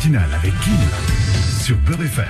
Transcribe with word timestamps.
matinale 0.00 0.32
avec 0.32 0.58
Kim 0.60 0.72
sur 1.60 1.76
Beurre 1.80 2.00
FM. 2.00 2.24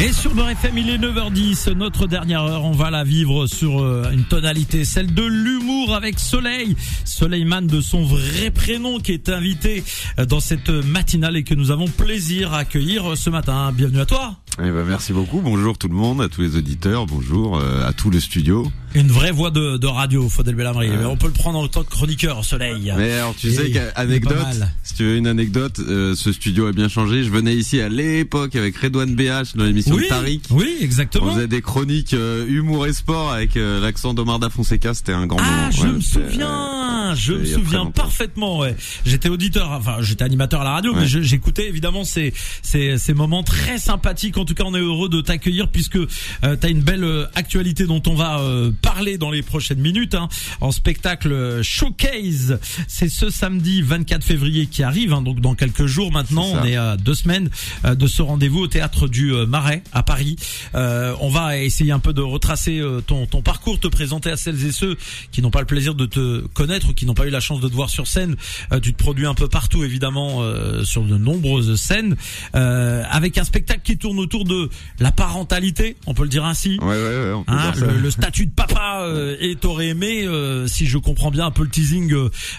Et 0.00 0.12
sur 0.12 0.34
Beurre 0.34 0.50
FM, 0.50 0.78
il 0.78 0.90
est 0.90 0.98
9h10. 0.98 1.70
Notre 1.74 2.08
dernière 2.08 2.42
heure, 2.42 2.64
on 2.64 2.72
va 2.72 2.90
la 2.90 3.04
vivre 3.04 3.46
sur 3.46 3.80
euh, 3.80 4.10
une 4.10 4.24
tonalité, 4.24 4.84
celle 4.84 5.14
de 5.14 5.22
l'humour 5.22 5.94
avec 5.94 6.18
Soleil. 6.18 6.74
Soleiman 7.04 7.62
de 7.62 7.80
son 7.80 8.02
vrai 8.02 8.50
prénom 8.50 8.98
qui 8.98 9.12
est 9.12 9.28
invité 9.28 9.84
euh, 10.18 10.24
dans 10.24 10.40
cette 10.40 10.70
matinale 10.70 11.36
et 11.36 11.44
que 11.44 11.54
nous 11.54 11.70
avons 11.70 11.86
plaisir 11.86 12.52
à 12.52 12.58
accueillir 12.58 13.16
ce 13.16 13.30
matin. 13.30 13.70
Bienvenue 13.72 14.00
à 14.00 14.06
toi. 14.06 14.34
Eh 14.60 14.70
ben, 14.72 14.84
merci 14.84 15.12
beaucoup. 15.12 15.40
Bonjour 15.40 15.78
tout 15.78 15.86
le 15.86 15.94
monde, 15.94 16.20
à 16.20 16.28
tous 16.28 16.40
les 16.40 16.56
auditeurs. 16.56 17.06
Bonjour 17.06 17.58
euh, 17.58 17.86
à 17.86 17.92
tout 17.92 18.10
le 18.10 18.18
studio. 18.18 18.66
Une 18.94 19.08
vraie 19.08 19.32
voix 19.32 19.50
de, 19.50 19.86
radio, 19.86 20.28
Faudel 20.28 20.54
Bellamri. 20.54 20.90
Ah. 20.92 21.08
On 21.08 21.16
peut 21.16 21.26
le 21.26 21.32
prendre 21.32 21.58
en 21.58 21.68
tant 21.68 21.84
que 21.84 21.90
chroniqueur, 21.90 22.44
Soleil. 22.44 22.92
Mais 22.96 23.12
alors, 23.14 23.34
tu 23.34 23.50
sais 23.50 23.70
qu'anecdote, 23.70 24.34
si 24.82 24.94
tu 24.94 25.04
veux 25.04 25.16
une 25.16 25.26
anecdote, 25.26 25.80
euh, 25.80 26.14
ce 26.14 26.32
studio 26.32 26.66
a 26.66 26.72
bien 26.72 26.88
changé. 26.88 27.22
Je 27.24 27.30
venais 27.30 27.54
ici 27.54 27.80
à 27.80 27.88
l'époque 27.88 28.56
avec 28.56 28.76
Redouane 28.76 29.14
BH 29.14 29.56
dans 29.56 29.64
l'émission 29.64 29.96
Tariq. 30.08 30.42
Oui, 30.50 30.76
exactement. 30.80 31.26
On 31.26 31.34
faisait 31.34 31.48
des 31.48 31.62
chroniques 31.62 32.14
euh, 32.14 32.46
humour 32.48 32.86
et 32.86 32.92
sport 32.92 33.32
avec 33.32 33.56
euh, 33.56 33.80
l'accent 33.80 34.14
d'Omar 34.14 34.38
da 34.38 34.48
Fonseca. 34.50 34.94
C'était 34.94 35.12
un 35.12 35.26
grand 35.26 35.38
ah, 35.40 35.50
moment. 35.50 35.70
Je 35.70 35.86
me 35.86 36.00
souviens 36.00 36.77
Hein, 37.08 37.14
je 37.14 37.32
me 37.32 37.44
souviens 37.44 37.86
parfaitement. 37.86 38.58
Ouais. 38.58 38.76
J'étais 39.04 39.28
auditeur, 39.28 39.70
enfin 39.70 39.96
j'étais 40.00 40.24
animateur 40.24 40.60
à 40.60 40.64
la 40.64 40.70
radio, 40.72 40.94
mais 40.94 41.06
j'écoutais 41.06 41.68
évidemment 41.68 42.04
ces, 42.04 42.32
ces, 42.62 42.98
ces 42.98 43.14
moments 43.14 43.42
très 43.42 43.78
sympathiques. 43.78 44.36
En 44.36 44.44
tout 44.44 44.54
cas, 44.54 44.64
on 44.66 44.74
est 44.74 44.80
heureux 44.80 45.08
de 45.08 45.20
t'accueillir 45.20 45.68
puisque 45.68 45.96
euh, 45.96 46.06
tu 46.42 46.66
as 46.66 46.68
une 46.68 46.82
belle 46.82 47.04
euh, 47.04 47.26
actualité 47.34 47.84
dont 47.86 48.02
on 48.06 48.14
va 48.14 48.40
euh, 48.40 48.70
parler 48.82 49.18
dans 49.18 49.30
les 49.30 49.42
prochaines 49.42 49.80
minutes 49.80 50.14
hein, 50.14 50.28
en 50.60 50.72
spectacle 50.72 51.32
euh, 51.32 51.62
showcase. 51.62 52.58
C'est 52.86 53.08
ce 53.08 53.30
samedi 53.30 53.82
24 53.82 54.24
février 54.24 54.66
qui 54.66 54.82
arrive, 54.82 55.12
hein, 55.12 55.22
donc 55.22 55.40
dans 55.40 55.54
quelques 55.54 55.86
jours 55.86 56.12
maintenant. 56.12 56.46
On 56.52 56.64
est 56.64 56.76
à 56.76 56.96
deux 56.96 57.14
semaines 57.14 57.50
euh, 57.84 57.94
de 57.94 58.06
ce 58.06 58.22
rendez-vous 58.22 58.60
au 58.60 58.66
théâtre 58.66 59.08
du 59.08 59.32
Marais 59.46 59.82
à 59.92 60.02
Paris. 60.02 60.36
Euh, 60.74 61.14
on 61.20 61.28
va 61.28 61.58
essayer 61.58 61.92
un 61.92 61.98
peu 61.98 62.12
de 62.12 62.22
retracer 62.22 62.82
ton, 63.06 63.26
ton 63.26 63.42
parcours, 63.42 63.80
te 63.80 63.88
présenter 63.88 64.30
à 64.30 64.36
celles 64.36 64.64
et 64.66 64.72
ceux 64.72 64.96
qui 65.32 65.42
n'ont 65.42 65.50
pas 65.50 65.60
le 65.60 65.66
plaisir 65.66 65.94
de 65.94 66.06
te 66.06 66.40
connaître 66.48 66.92
qui 66.98 67.06
n'ont 67.06 67.14
pas 67.14 67.26
eu 67.26 67.30
la 67.30 67.40
chance 67.40 67.60
de 67.60 67.68
te 67.68 67.74
voir 67.74 67.88
sur 67.90 68.06
scène. 68.06 68.36
Euh, 68.72 68.80
tu 68.80 68.92
te 68.92 68.98
produis 68.98 69.26
un 69.26 69.34
peu 69.34 69.48
partout, 69.48 69.84
évidemment, 69.84 70.42
euh, 70.42 70.82
sur 70.84 71.02
de 71.04 71.16
nombreuses 71.16 71.76
scènes, 71.80 72.16
euh, 72.54 73.02
avec 73.10 73.38
un 73.38 73.44
spectacle 73.44 73.80
qui 73.84 73.96
tourne 73.98 74.18
autour 74.18 74.44
de 74.44 74.68
la 74.98 75.12
parentalité, 75.12 75.96
on 76.06 76.14
peut 76.14 76.24
le 76.24 76.28
dire 76.28 76.44
ainsi. 76.44 76.78
Ouais, 76.82 76.88
ouais, 76.88 76.94
ouais. 76.96 77.32
On 77.32 77.44
peut 77.44 77.52
Hein, 77.52 77.70
dire 77.70 77.80
ça. 77.80 77.86
le, 77.86 77.98
le 77.98 78.10
statut 78.10 78.46
de 78.46 78.50
papa 78.52 79.02
euh, 79.02 79.36
et 79.40 79.54
t'aurais 79.56 79.88
aimé, 79.88 80.24
euh, 80.26 80.66
si 80.66 80.86
je 80.86 80.98
comprends 80.98 81.30
bien 81.30 81.46
un 81.46 81.50
peu 81.52 81.62
le 81.62 81.70
teasing 81.70 82.08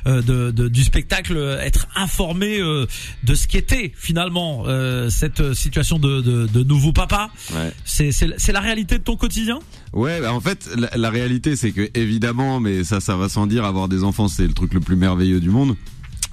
de, 0.06 0.52
de- 0.52 0.68
du 0.70 0.84
spectacle, 0.84 1.38
être 1.62 1.88
informé 1.96 2.60
euh, 2.60 2.86
de 3.24 3.36
ce 3.36 3.48
qu'était 3.48 3.92
finalement 3.98 4.64
euh, 4.68 5.10
cette 5.10 5.54
situation 5.54 6.00
de, 6.00 6.22
de, 6.22 6.48
de 6.48 6.64
nouveau 6.64 6.94
papa. 6.94 7.30
Ouais. 7.54 7.74
C'est 7.86 8.52
la 8.54 8.60
réalité 8.62 8.98
de 8.98 9.04
ton 9.04 9.18
quotidien? 9.18 9.60
Ouais, 9.92 10.22
bah 10.22 10.34
en 10.34 10.40
fait, 10.40 10.70
la, 10.78 10.90
la 10.96 11.10
réalité, 11.10 11.56
c'est 11.56 11.72
que 11.72 11.90
évidemment, 11.96 12.60
mais 12.60 12.84
ça, 12.84 13.00
ça 13.02 13.16
va 13.18 13.28
sans 13.28 13.48
dire, 13.48 13.66
avoir 13.66 13.88
des 13.88 14.04
enfants, 14.04 14.28
c'est 14.30 14.48
le 14.48 14.54
truc 14.54 14.74
le 14.74 14.80
plus 14.80 14.96
merveilleux 14.96 15.40
du 15.40 15.50
monde. 15.50 15.76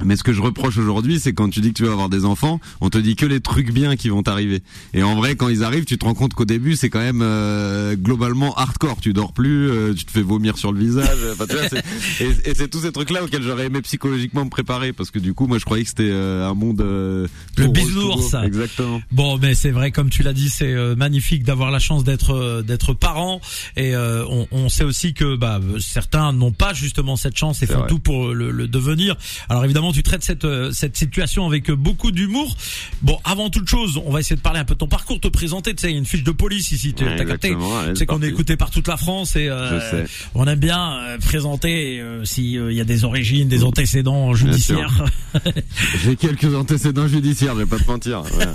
Mais 0.05 0.16
ce 0.16 0.22
que 0.22 0.33
je 0.33 0.42
reproche 0.42 0.77
aujourd'hui, 0.78 1.19
c'est 1.20 1.33
quand 1.33 1.48
tu 1.48 1.61
dis 1.61 1.69
que 1.72 1.78
tu 1.78 1.84
vas 1.84 1.92
avoir 1.92 2.08
des 2.08 2.25
enfants, 2.25 2.61
on 2.80 2.91
te 2.91 2.98
dit 2.98 3.16
que 3.16 3.27
les 3.27 3.41
trucs 3.41 3.72
bien 3.72 3.97
qui 3.97 4.08
vont 4.08 4.22
t'arriver. 4.22 4.62
Et 4.94 5.02
en 5.02 5.14
vrai, 5.16 5.36
quand 5.36 5.48
ils 5.48 5.64
arrivent, 5.64 5.84
tu 5.84 5.97
te 5.98 6.05
rends 6.05 6.14
compte 6.14 6.34
qu'au 6.34 6.44
début, 6.44 6.77
c'est 6.77 6.91
quand 6.91 6.98
même 7.00 7.20
euh, 7.22 7.97
globalement 7.97 8.55
hardcore. 8.55 8.98
Tu 9.00 9.12
dors 9.12 9.33
plus, 9.33 9.70
euh, 9.70 9.94
tu 9.94 10.05
te 10.05 10.11
fais 10.11 10.22
vomir 10.22 10.58
sur 10.58 10.72
le 10.72 10.80
visage. 10.80 11.19
Enfin, 11.33 11.47
tu 11.48 11.56
vois, 11.56 11.69
c'est- 11.69 12.24
et, 12.24 12.50
et 12.50 12.55
c'est 12.55 12.69
tous 12.69 12.80
ces 12.80 12.92
trucs-là 12.92 13.24
auxquels 13.24 13.42
j'aurais 13.42 13.67
aimé 13.67 13.80
psychologiquement 13.83 14.44
me 14.44 14.50
préparer, 14.50 14.92
parce 14.92 15.11
que 15.11 15.19
du 15.19 15.34
coup, 15.34 15.47
moi, 15.47 15.58
je 15.58 15.64
croyais 15.64 15.83
que 15.83 15.89
c'était 15.89 16.11
euh, 16.11 16.48
un 16.48 16.55
monde 16.55 16.80
euh, 16.80 17.27
Le 17.56 17.69
bisounours, 17.69 18.28
ça. 18.30 18.44
Exactement. 18.47 19.00
Bon, 19.12 19.39
mais 19.39 19.55
c'est 19.55 19.70
vrai, 19.70 19.91
comme 19.92 20.11
tu 20.11 20.22
l'as 20.22 20.33
dit, 20.33 20.48
c'est 20.50 20.72
euh, 20.74 20.94
magnifique 20.94 21.42
d'avoir 21.42 21.70
la 21.70 21.78
chance 21.78 22.05
d'être 22.05 22.30
euh, 22.34 22.63
d'être 22.63 22.92
parent. 22.95 23.40
Et 23.77 23.95
euh, 23.95 24.24
on, 24.28 24.46
on 24.52 24.68
sait 24.68 24.84
aussi 24.84 25.14
que 25.14 25.36
bah, 25.36 25.61
certains 25.80 26.33
n'ont 26.33 26.52
pas 26.52 26.73
justement 26.74 27.17
cette 27.17 27.36
chance 27.36 27.63
et 27.63 27.67
font 27.67 27.78
vrai. 27.80 27.89
tout 27.89 27.98
pour 27.98 28.34
le, 28.34 28.51
le 28.51 28.68
devenir. 28.68 29.17
Alors 29.48 29.64
évidemment, 29.64 29.86
tu 29.92 30.02
traites 30.02 30.23
cette 30.24 30.45
euh, 30.45 30.70
cette 30.73 30.97
situation 30.97 31.47
avec 31.47 31.70
euh, 31.70 31.77
beaucoup 31.77 32.11
d'humour. 32.11 32.57
Bon, 33.02 33.19
avant 33.24 33.51
toute 33.51 33.69
chose, 33.69 34.01
on 34.05 34.11
va 34.11 34.20
essayer 34.20 34.36
de 34.36 34.41
parler 34.41 34.61
un 34.61 34.64
peu 34.64 34.74
de 34.74 34.79
ton 34.79 34.89
parcours, 34.89 35.20
te 35.20 35.29
présenter. 35.29 35.74
Tu 35.74 35.83
sais, 35.83 35.89
il 35.89 35.92
y 35.92 35.97
a 35.97 35.98
une 35.98 36.07
fiche 36.07 36.23
de 36.24 36.30
police 36.30 36.73
ici. 36.73 36.95
Tu 36.95 37.05
Ouais, 37.05 37.20
as 37.20 37.24
capté 37.24 37.55
c'est 37.95 38.07
qu'on 38.07 38.23
est 38.23 38.29
écouté 38.29 38.57
par 38.57 38.70
toute 38.70 38.89
la 38.89 38.96
France 38.96 39.36
et 39.36 39.48
euh, 39.48 40.05
on 40.35 40.46
aime 40.46 40.58
bien 40.58 40.96
euh, 40.98 41.19
présenter 41.19 42.01
euh, 42.01 42.25
si 42.25 42.58
euh, 42.58 42.73
il 42.73 42.77
y 42.77 42.80
a 42.80 42.85
des 42.85 43.05
origines, 43.05 43.48
des 43.48 43.64
antécédents 43.64 44.35
judiciaires. 44.35 45.05
J'ai 46.05 46.17
quelques 46.17 46.55
antécédents 46.55 47.08
judiciaires, 47.08 47.55
je 47.55 47.61
vais 47.61 47.67
pas 47.67 47.79
te 47.79 47.86
mentir. 47.91 48.23
Ouais. 48.23 48.46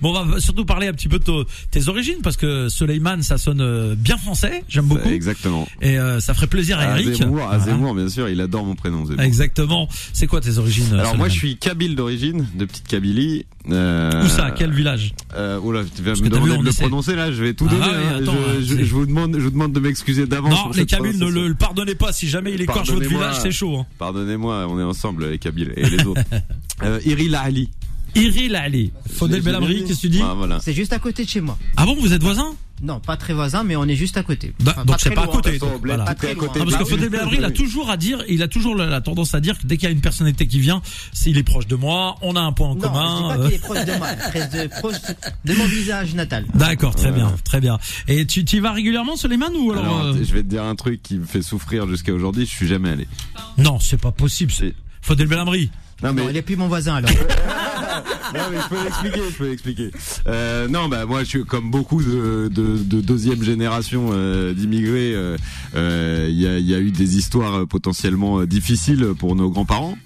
Bon, 0.00 0.16
on 0.16 0.24
va 0.24 0.40
surtout 0.40 0.64
parler 0.64 0.88
un 0.88 0.92
petit 0.92 1.08
peu 1.08 1.18
de 1.18 1.46
tes 1.70 1.88
origines 1.88 2.18
parce 2.22 2.36
que 2.36 2.68
Suleiman, 2.68 3.22
ça 3.22 3.38
sonne 3.38 3.94
bien 3.94 4.16
français. 4.16 4.64
J'aime 4.68 4.86
beaucoup. 4.86 5.08
Exactement. 5.08 5.68
Et 5.80 5.96
ça 6.20 6.34
ferait 6.34 6.46
plaisir 6.46 6.78
à 6.78 6.82
À 6.82 7.00
Eric. 7.00 7.14
Zemmour, 7.16 7.42
à 7.42 7.58
Voilà. 7.58 7.64
Zemmour, 7.64 7.94
bien 7.94 8.08
sûr, 8.08 8.28
il 8.28 8.40
adore 8.40 8.64
mon 8.64 8.74
prénom. 8.74 9.04
Zemmour. 9.04 9.22
Exactement. 9.22 9.88
C'est 10.12 10.26
quoi 10.32 10.40
tes 10.40 10.56
origines 10.56 10.86
Alors 10.94 11.14
moi, 11.16 11.28
je 11.28 11.34
suis 11.34 11.56
kabyle 11.58 11.94
d'origine, 11.94 12.46
de 12.54 12.64
petite 12.64 12.88
Kabylie. 12.88 13.44
Euh, 13.70 14.24
Où 14.24 14.28
ça 14.28 14.50
Quel 14.50 14.72
village 14.72 15.12
euh, 15.36 15.60
Oula, 15.60 15.82
tu 15.94 16.02
vas 16.02 16.12
me 16.12 16.28
demander 16.30 16.56
de 16.56 16.62
le 16.64 16.72
prononcer 16.72 17.14
là, 17.14 17.30
je 17.30 17.42
vais 17.44 17.52
tout 17.52 17.66
Ah 17.68 17.74
donner. 17.74 17.84
oui, 17.86 17.92
hein. 18.08 18.18
attends, 18.22 18.34
je, 18.56 18.60
je- 18.64 18.74
c'est- 18.76 18.84
je 18.86 18.94
vous 18.94 19.04
demande, 19.04 19.36
je 19.38 19.42
vous 19.44 19.50
demande 19.50 19.72
de 19.74 19.80
m'excuser 19.80 20.26
d'avance. 20.26 20.52
Non, 20.52 20.70
les 20.74 20.86
Kabyles, 20.86 21.18
ne 21.18 21.28
le, 21.30 21.48
le 21.48 21.54
pardonnez 21.54 21.94
pas. 21.94 22.12
Si 22.12 22.28
jamais 22.28 22.52
il 22.54 22.62
écorche 22.62 22.90
votre 22.90 23.06
village, 23.06 23.36
c'est 23.42 23.52
chaud. 23.52 23.76
Hein. 23.76 23.86
Pardonnez-moi, 23.98 24.66
on 24.70 24.80
est 24.80 24.84
ensemble, 24.84 25.28
les 25.28 25.38
Kabyles 25.38 25.74
et 25.76 25.88
les 25.90 26.02
autres. 26.06 26.22
euh, 26.82 26.98
Iril 27.04 27.34
Ali. 27.34 27.68
Iril 28.14 28.56
Ali. 28.56 28.90
Faudel 29.12 29.42
dit. 29.42 29.84
qu'est-ce 29.86 29.94
que 29.96 30.00
tu 30.00 30.08
dis 30.08 30.20
Ah, 30.22 30.34
voilà. 30.34 30.58
C'est 30.60 30.72
juste 30.72 30.92
à 30.94 30.98
côté 30.98 31.24
de 31.24 31.28
chez 31.28 31.40
moi. 31.42 31.58
Ah 31.76 31.84
bon, 31.84 31.94
vous 32.00 32.12
êtes 32.14 32.22
voisins 32.22 32.54
Non, 32.82 32.98
pas 32.98 33.16
très 33.16 33.32
voisin, 33.32 33.62
mais 33.62 33.76
on 33.76 33.84
est 33.84 33.94
juste 33.94 34.16
à 34.16 34.24
côté. 34.24 34.52
Enfin, 34.66 34.84
Donc 34.84 34.96
c'est 34.98 35.10
pas 35.12 35.22
à 35.22 35.26
côté. 35.28 35.56
Donc, 35.58 35.84
voilà. 35.84 36.04
Pas 36.04 36.14
très. 36.16 36.32
Ah, 36.32 36.34
parce 36.42 36.64
que 36.64 36.70
Bah. 36.78 36.84
Faudel 36.84 37.08
Bellamri, 37.10 37.36
il 37.38 37.44
a 37.44 37.50
toujours 37.52 37.90
à 37.90 37.96
dire, 37.96 38.24
il 38.28 38.42
a 38.42 38.48
toujours 38.48 38.74
la, 38.74 38.86
la 38.86 39.00
tendance 39.00 39.34
à 39.34 39.40
dire 39.40 39.56
que 39.58 39.66
dès 39.66 39.76
qu'il 39.76 39.84
y 39.88 39.88
a 39.88 39.92
une 39.94 40.00
personnalité 40.00 40.46
qui 40.48 40.58
vient, 40.58 40.82
s'il 41.12 41.38
est 41.38 41.42
proche 41.44 41.66
de 41.68 41.76
moi, 41.76 42.16
on 42.22 42.34
a 42.34 42.40
un 42.40 42.52
point 42.52 42.68
en 42.70 42.74
Non, 42.74 42.80
commun. 42.80 43.36
je 43.36 43.36
dis 43.36 43.38
pas 43.38 43.46
qu'il 43.46 43.54
est 43.54 43.58
proche 43.60 43.84
de 43.84 43.98
moi, 43.98 44.08
de, 44.14 44.80
proche 44.80 44.96
de 45.44 45.54
mon 45.54 45.64
visage 45.66 46.14
natal. 46.14 46.44
D'accord, 46.54 46.94
très 46.96 47.10
Ouais. 47.10 47.14
bien, 47.14 47.32
très 47.44 47.60
bien. 47.60 47.78
Et 48.08 48.26
tu 48.26 48.44
tu 48.44 48.56
y 48.56 48.60
vas 48.60 48.72
régulièrement, 48.72 49.14
Suleiman, 49.16 49.50
ou 49.54 49.70
alors, 49.72 49.84
Alors, 49.84 50.00
euh, 50.06 50.14
je 50.24 50.32
vais 50.34 50.42
te 50.42 50.48
dire 50.48 50.64
un 50.64 50.74
truc 50.74 51.02
qui 51.02 51.18
me 51.18 51.24
fait 51.24 51.42
souffrir 51.42 51.86
jusqu'à 51.88 52.12
aujourd'hui. 52.12 52.46
Je 52.46 52.50
suis 52.50 52.66
jamais 52.66 52.90
allé. 52.90 53.06
Non, 53.58 53.78
c'est 53.78 54.00
pas 54.00 54.10
possible. 54.12 54.52
Faudel 55.02 55.28
Bellamri. 55.28 55.70
Non 56.02 56.12
mais 56.12 56.22
Non, 56.22 56.28
il 56.30 56.36
est 56.36 56.42
plus 56.42 56.56
mon 56.56 56.68
voisin 56.68 56.94
alors. 56.96 57.10
Non 58.34 58.40
mais 58.50 58.56
je 58.62 58.68
peux 58.68 58.82
l'expliquer, 58.82 59.20
je 59.30 59.36
peux 59.36 59.48
l'expliquer. 59.48 59.90
Euh, 60.26 60.66
non 60.66 60.88
bah 60.88 61.04
moi 61.04 61.20
je 61.20 61.28
suis 61.28 61.44
comme 61.44 61.70
beaucoup 61.70 62.02
de, 62.02 62.48
de, 62.50 62.78
de 62.78 63.00
deuxième 63.02 63.42
génération 63.42 64.08
euh, 64.12 64.54
d'immigrés. 64.54 65.12
euh, 65.14 65.36
euh, 65.74 66.28
Il 66.30 66.40
y, 66.40 66.46
a, 66.46 66.58
y 66.58 66.74
a 66.74 66.78
eu 66.78 66.90
des 66.92 67.18
histoires 67.18 67.54
euh, 67.60 67.66
potentiellement 67.66 68.40
euh, 68.40 68.46
difficiles 68.46 69.08
pour 69.18 69.36
nos 69.36 69.50
grands-parents. 69.50 69.98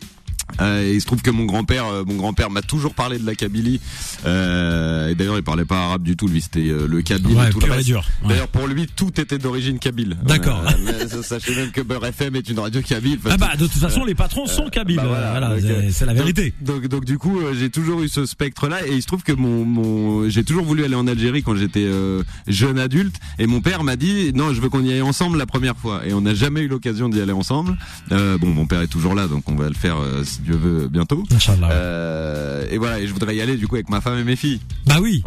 Euh, 0.60 0.90
il 0.94 1.00
se 1.00 1.06
trouve 1.06 1.22
que 1.22 1.30
mon 1.30 1.44
grand-père, 1.44 1.86
euh, 1.86 2.04
mon 2.06 2.16
grand-père 2.16 2.50
m'a 2.50 2.62
toujours 2.62 2.94
parlé 2.94 3.18
de 3.18 3.26
la 3.26 3.34
Kabylie. 3.34 3.80
Euh, 4.24 5.08
et 5.08 5.14
d'ailleurs, 5.14 5.36
il 5.36 5.42
parlait 5.42 5.64
pas 5.64 5.84
arabe 5.84 6.02
du 6.02 6.16
tout. 6.16 6.26
Lui, 6.28 6.40
c'était 6.40 6.68
euh, 6.68 6.86
le 6.88 7.02
Kabyle 7.02 7.36
Ouais, 7.36 7.48
et 7.48 7.50
tout 7.50 7.60
le 7.60 7.70
reste. 7.72 7.86
dur. 7.86 8.04
Ouais. 8.22 8.30
D'ailleurs, 8.30 8.48
pour 8.48 8.66
lui, 8.66 8.86
tout 8.86 9.20
était 9.20 9.38
d'origine 9.38 9.78
kabyle. 9.78 10.16
D'accord. 10.24 10.62
Euh, 10.66 11.22
sachez 11.22 11.54
même 11.54 11.70
que 11.70 11.80
Beurre 11.80 12.06
FM 12.06 12.36
est 12.36 12.48
une 12.48 12.58
radio 12.58 12.80
kabyle. 12.82 13.18
Ah 13.28 13.36
bah 13.36 13.52
de 13.58 13.66
toute 13.66 13.72
façon 13.80 14.04
les 14.04 14.14
patrons 14.14 14.46
sont 14.46 14.68
kabyles, 14.68 14.96
bah 14.96 15.04
voilà, 15.06 15.30
voilà, 15.30 15.90
c'est- 15.90 16.06
la 16.06 16.14
vérité. 16.14 16.54
Donc, 16.60 16.86
donc, 16.88 17.04
du 17.04 17.18
coup, 17.18 17.40
j'ai 17.58 17.70
toujours 17.70 18.02
eu 18.02 18.08
ce 18.08 18.24
spectre-là, 18.26 18.86
et 18.86 18.94
il 18.94 19.02
se 19.02 19.06
trouve 19.06 19.22
que 19.22 19.32
mon, 19.32 19.64
mon 19.64 20.28
j'ai 20.28 20.44
toujours 20.44 20.64
voulu 20.64 20.84
aller 20.84 20.94
en 20.94 21.06
Algérie 21.06 21.42
quand 21.42 21.56
j'étais 21.56 21.84
euh, 21.84 22.22
jeune 22.46 22.78
adulte, 22.78 23.16
et 23.38 23.46
mon 23.46 23.60
père 23.60 23.82
m'a 23.84 23.96
dit 23.96 24.32
non, 24.34 24.52
je 24.54 24.60
veux 24.60 24.68
qu'on 24.68 24.82
y 24.84 24.92
aille 24.92 25.02
ensemble 25.02 25.38
la 25.38 25.46
première 25.46 25.76
fois, 25.76 26.06
et 26.06 26.12
on 26.12 26.20
n'a 26.20 26.34
jamais 26.34 26.60
eu 26.62 26.68
l'occasion 26.68 27.08
d'y 27.08 27.20
aller 27.20 27.32
ensemble. 27.32 27.76
Euh, 28.12 28.38
bon, 28.38 28.48
mon 28.48 28.66
père 28.66 28.80
est 28.82 28.86
toujours 28.86 29.14
là, 29.14 29.26
donc 29.26 29.48
on 29.48 29.54
va 29.56 29.68
le 29.68 29.74
faire 29.74 29.96
euh, 29.98 30.22
Dieu 30.46 30.56
veut 30.56 30.88
bientôt. 30.88 31.24
Inch'Allah. 31.34 31.68
Euh, 31.72 32.66
et 32.70 32.78
voilà, 32.78 33.00
et 33.00 33.06
je 33.06 33.12
voudrais 33.12 33.34
y 33.36 33.40
aller 33.40 33.56
du 33.56 33.66
coup 33.66 33.74
avec 33.74 33.88
ma 33.90 34.00
femme 34.00 34.16
et 34.18 34.24
mes 34.24 34.36
filles. 34.36 34.60
Bah 34.86 34.96
oui, 35.00 35.22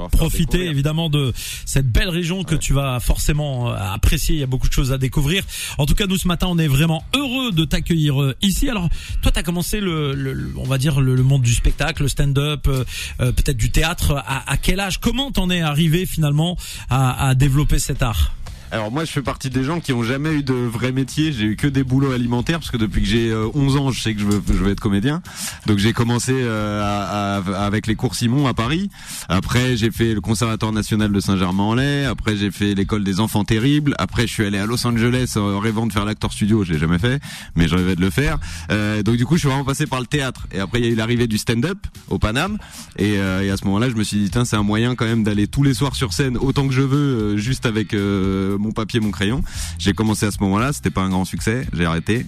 découvrir. 0.47 0.71
évidemment 0.71 1.09
de 1.09 1.33
cette 1.65 1.91
belle 1.91 2.09
région 2.09 2.43
que 2.43 2.55
tu 2.55 2.73
vas 2.73 2.99
forcément 3.01 3.69
euh, 3.69 3.75
apprécier. 3.75 4.35
Il 4.35 4.39
y 4.39 4.43
a 4.43 4.47
beaucoup 4.47 4.67
de 4.69 4.73
choses 4.73 4.91
à 4.93 4.97
découvrir. 4.97 5.43
En 5.77 5.85
tout 5.85 5.93
cas, 5.93 6.05
nous 6.07 6.17
ce 6.17 6.27
matin, 6.27 6.47
on 6.49 6.57
est 6.57 6.67
vraiment 6.69 7.03
heureux 7.15 7.51
de 7.51 7.65
t'accueillir 7.65 8.21
euh, 8.21 8.35
ici. 8.41 8.69
Alors, 8.69 8.87
toi, 9.21 9.31
t'as 9.31 9.43
commencé 9.43 9.81
le, 9.81 10.13
le- 10.13 10.53
on 10.55 10.63
va 10.65 10.77
dire 10.77 11.01
le, 11.01 11.15
le 11.15 11.23
monde 11.23 11.41
du 11.41 11.53
spectacle, 11.53 12.03
le 12.03 12.07
stand-up, 12.09 12.67
euh, 12.67 12.83
peut-être 13.17 13.57
du 13.57 13.71
théâtre. 13.71 14.23
À, 14.25 14.49
à 14.49 14.57
quel 14.57 14.79
âge 14.79 14.99
Comment 14.99 15.31
t'en 15.31 15.49
es 15.49 15.61
arrivé 15.61 16.05
finalement 16.05 16.57
à, 16.89 17.27
à 17.29 17.35
développer 17.35 17.79
cet 17.79 18.01
art? 18.01 18.33
Alors 18.71 18.91
moi 18.91 19.03
je 19.03 19.11
fais 19.11 19.23
partie 19.23 19.49
des 19.49 19.63
gens 19.63 19.79
qui 19.79 19.93
ont 19.93 20.03
jamais 20.03 20.31
eu 20.31 20.43
de 20.43 20.53
vrai 20.53 20.91
métier, 20.91 21.33
j'ai 21.33 21.45
eu 21.45 21.55
que 21.55 21.65
des 21.65 21.83
boulots 21.83 22.11
alimentaires 22.11 22.59
parce 22.59 22.69
que 22.69 22.77
depuis 22.77 23.01
que 23.01 23.07
j'ai 23.07 23.31
euh, 23.31 23.49
11 23.55 23.77
ans, 23.77 23.91
je 23.91 23.99
sais 23.99 24.13
que 24.13 24.19
je 24.19 24.25
veux, 24.25 24.41
je 24.47 24.53
veux 24.53 24.71
être 24.71 24.79
comédien. 24.79 25.23
Donc 25.65 25.79
j'ai 25.79 25.91
commencé 25.91 26.33
euh, 26.35 27.41
avec 27.55 27.87
les 27.87 27.95
cours 27.95 28.13
Simon 28.13 28.45
à 28.45 28.53
Paris. 28.53 28.91
Après 29.27 29.75
j'ai 29.75 29.89
fait 29.89 30.13
le 30.13 30.21
Conservatoire 30.21 30.71
national 30.71 31.11
de 31.11 31.19
Saint-Germain-en-Laye. 31.19 32.05
Après 32.05 32.37
j'ai 32.37 32.51
fait 32.51 32.75
l'école 32.75 33.03
des 33.03 33.19
enfants 33.19 33.43
terribles. 33.43 33.95
Après 33.97 34.27
je 34.27 34.33
suis 34.33 34.45
allé 34.45 34.59
à 34.59 34.67
Los 34.67 34.85
Angeles 34.85 35.33
euh, 35.37 35.57
rêvant 35.57 35.87
de 35.87 35.93
faire 35.93 36.05
l'acteur 36.05 36.31
studio, 36.31 36.63
je 36.63 36.73
l'ai 36.73 36.79
jamais 36.79 36.99
fait, 36.99 37.19
mais 37.55 37.67
je 37.67 37.75
rêvais 37.75 37.95
de 37.95 38.01
le 38.01 38.11
faire. 38.11 38.37
Euh, 38.71 39.01
donc 39.01 39.15
du 39.15 39.25
coup 39.25 39.33
je 39.35 39.39
suis 39.39 39.49
vraiment 39.49 39.65
passé 39.65 39.87
par 39.87 39.99
le 39.99 40.05
théâtre. 40.05 40.45
Et 40.51 40.59
après 40.59 40.79
il 40.79 40.85
y 40.85 40.89
a 40.89 40.91
eu 40.91 40.95
l'arrivée 40.95 41.25
du 41.25 41.39
stand-up 41.39 41.79
au 42.09 42.19
Paname. 42.19 42.59
Et, 42.99 43.17
euh, 43.17 43.41
et 43.41 43.49
à 43.49 43.57
ce 43.57 43.65
moment-là 43.65 43.89
je 43.89 43.95
me 43.95 44.03
suis 44.03 44.17
dit 44.17 44.29
tiens 44.29 44.45
c'est 44.45 44.57
un 44.57 44.63
moyen 44.63 44.93
quand 44.93 45.05
même 45.05 45.23
d'aller 45.23 45.47
tous 45.47 45.63
les 45.63 45.73
soirs 45.73 45.95
sur 45.95 46.13
scène 46.13 46.37
autant 46.37 46.67
que 46.67 46.73
je 46.73 46.81
veux, 46.83 46.97
euh, 46.97 47.37
juste 47.37 47.65
avec 47.65 47.95
euh, 47.95 48.58
mon 48.59 48.71
papier, 48.71 48.99
mon 48.99 49.11
crayon. 49.11 49.41
J'ai 49.79 49.93
commencé 49.93 50.25
à 50.25 50.31
ce 50.31 50.37
moment-là, 50.41 50.73
c'était 50.73 50.89
pas 50.91 51.01
un 51.01 51.09
grand 51.09 51.25
succès, 51.25 51.65
j'ai 51.73 51.85
arrêté. 51.85 52.25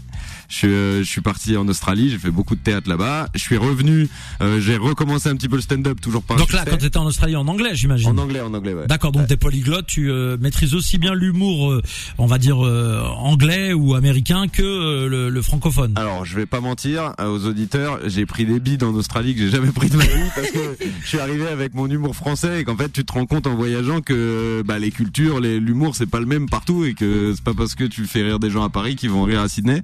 Je, 0.49 0.55
suis, 0.55 0.67
euh, 0.67 0.99
je 1.03 1.09
suis 1.09 1.21
parti 1.21 1.55
en 1.55 1.67
Australie, 1.67 2.09
j'ai 2.09 2.17
fait 2.17 2.31
beaucoup 2.31 2.55
de 2.55 2.59
théâtre 2.61 2.89
là-bas. 2.89 3.29
Je 3.35 3.39
suis 3.39 3.55
revenu, 3.57 4.09
euh, 4.41 4.59
j'ai 4.59 4.75
recommencé 4.77 5.29
un 5.29 5.35
petit 5.35 5.47
peu 5.47 5.55
le 5.55 5.61
stand-up, 5.61 6.01
toujours 6.01 6.23
pas 6.23 6.33
un 6.33 6.37
Donc 6.37 6.51
là, 6.51 6.65
quand 6.69 6.77
tu 6.77 6.85
étais 6.85 6.97
en 6.97 7.05
Australie, 7.05 7.35
en 7.35 7.47
anglais, 7.47 7.69
j'imagine. 7.73 8.09
En 8.09 8.17
anglais, 8.17 8.41
en 8.41 8.53
anglais, 8.53 8.73
ouais. 8.73 8.87
D'accord, 8.87 9.11
donc 9.11 9.27
t'es 9.27 9.37
polyglotte, 9.37 9.85
tu 9.87 10.09
euh, 10.11 10.37
maîtrises 10.39 10.73
aussi 10.75 10.97
bien 10.97 11.13
l'humour, 11.13 11.71
euh, 11.71 11.81
on 12.17 12.25
va 12.25 12.37
dire 12.37 12.57
anglais 12.59 13.73
ou 13.73 13.95
américain 13.95 14.47
que 14.47 14.61
le, 15.07 15.29
le 15.29 15.41
francophone. 15.41 15.93
Alors, 15.95 16.25
je 16.25 16.35
vais 16.35 16.45
pas 16.45 16.59
mentir 16.61 17.13
aux 17.19 17.45
auditeurs, 17.45 17.99
j'ai 18.07 18.25
pris 18.25 18.45
des 18.45 18.59
bides 18.59 18.83
en 18.83 18.93
Australie 18.93 19.35
que 19.35 19.41
j'ai 19.41 19.49
jamais 19.49 19.71
pris 19.71 19.89
de 19.89 19.97
ma 19.97 20.05
vie 20.05 20.29
parce 20.35 20.49
que 20.51 20.77
je 21.01 21.07
suis 21.07 21.19
arrivé 21.19 21.47
avec 21.47 21.73
mon 21.73 21.87
humour 21.89 22.15
français 22.15 22.61
et 22.61 22.63
qu'en 22.63 22.75
fait, 22.77 22.91
tu 22.91 23.03
te 23.05 23.13
rends 23.13 23.25
compte 23.25 23.47
en 23.47 23.55
voyageant 23.55 24.01
que 24.01 24.63
bah, 24.65 24.79
les 24.79 24.91
cultures, 24.91 25.39
les- 25.39 25.59
l'humour, 25.59 25.95
c'est 25.95 26.05
pas 26.09 26.19
le 26.21 26.27
même 26.27 26.47
partout 26.47 26.85
et 26.85 26.93
que 26.93 27.33
c'est 27.35 27.43
pas 27.43 27.53
parce 27.53 27.75
que 27.75 27.83
tu 27.83 28.05
fais 28.05 28.23
rire 28.23 28.39
des 28.39 28.49
gens 28.49 28.63
à 28.63 28.69
Paris 28.69 28.95
qu'ils 28.95 29.09
vont 29.09 29.23
rire 29.23 29.41
à 29.41 29.49
Sydney. 29.49 29.81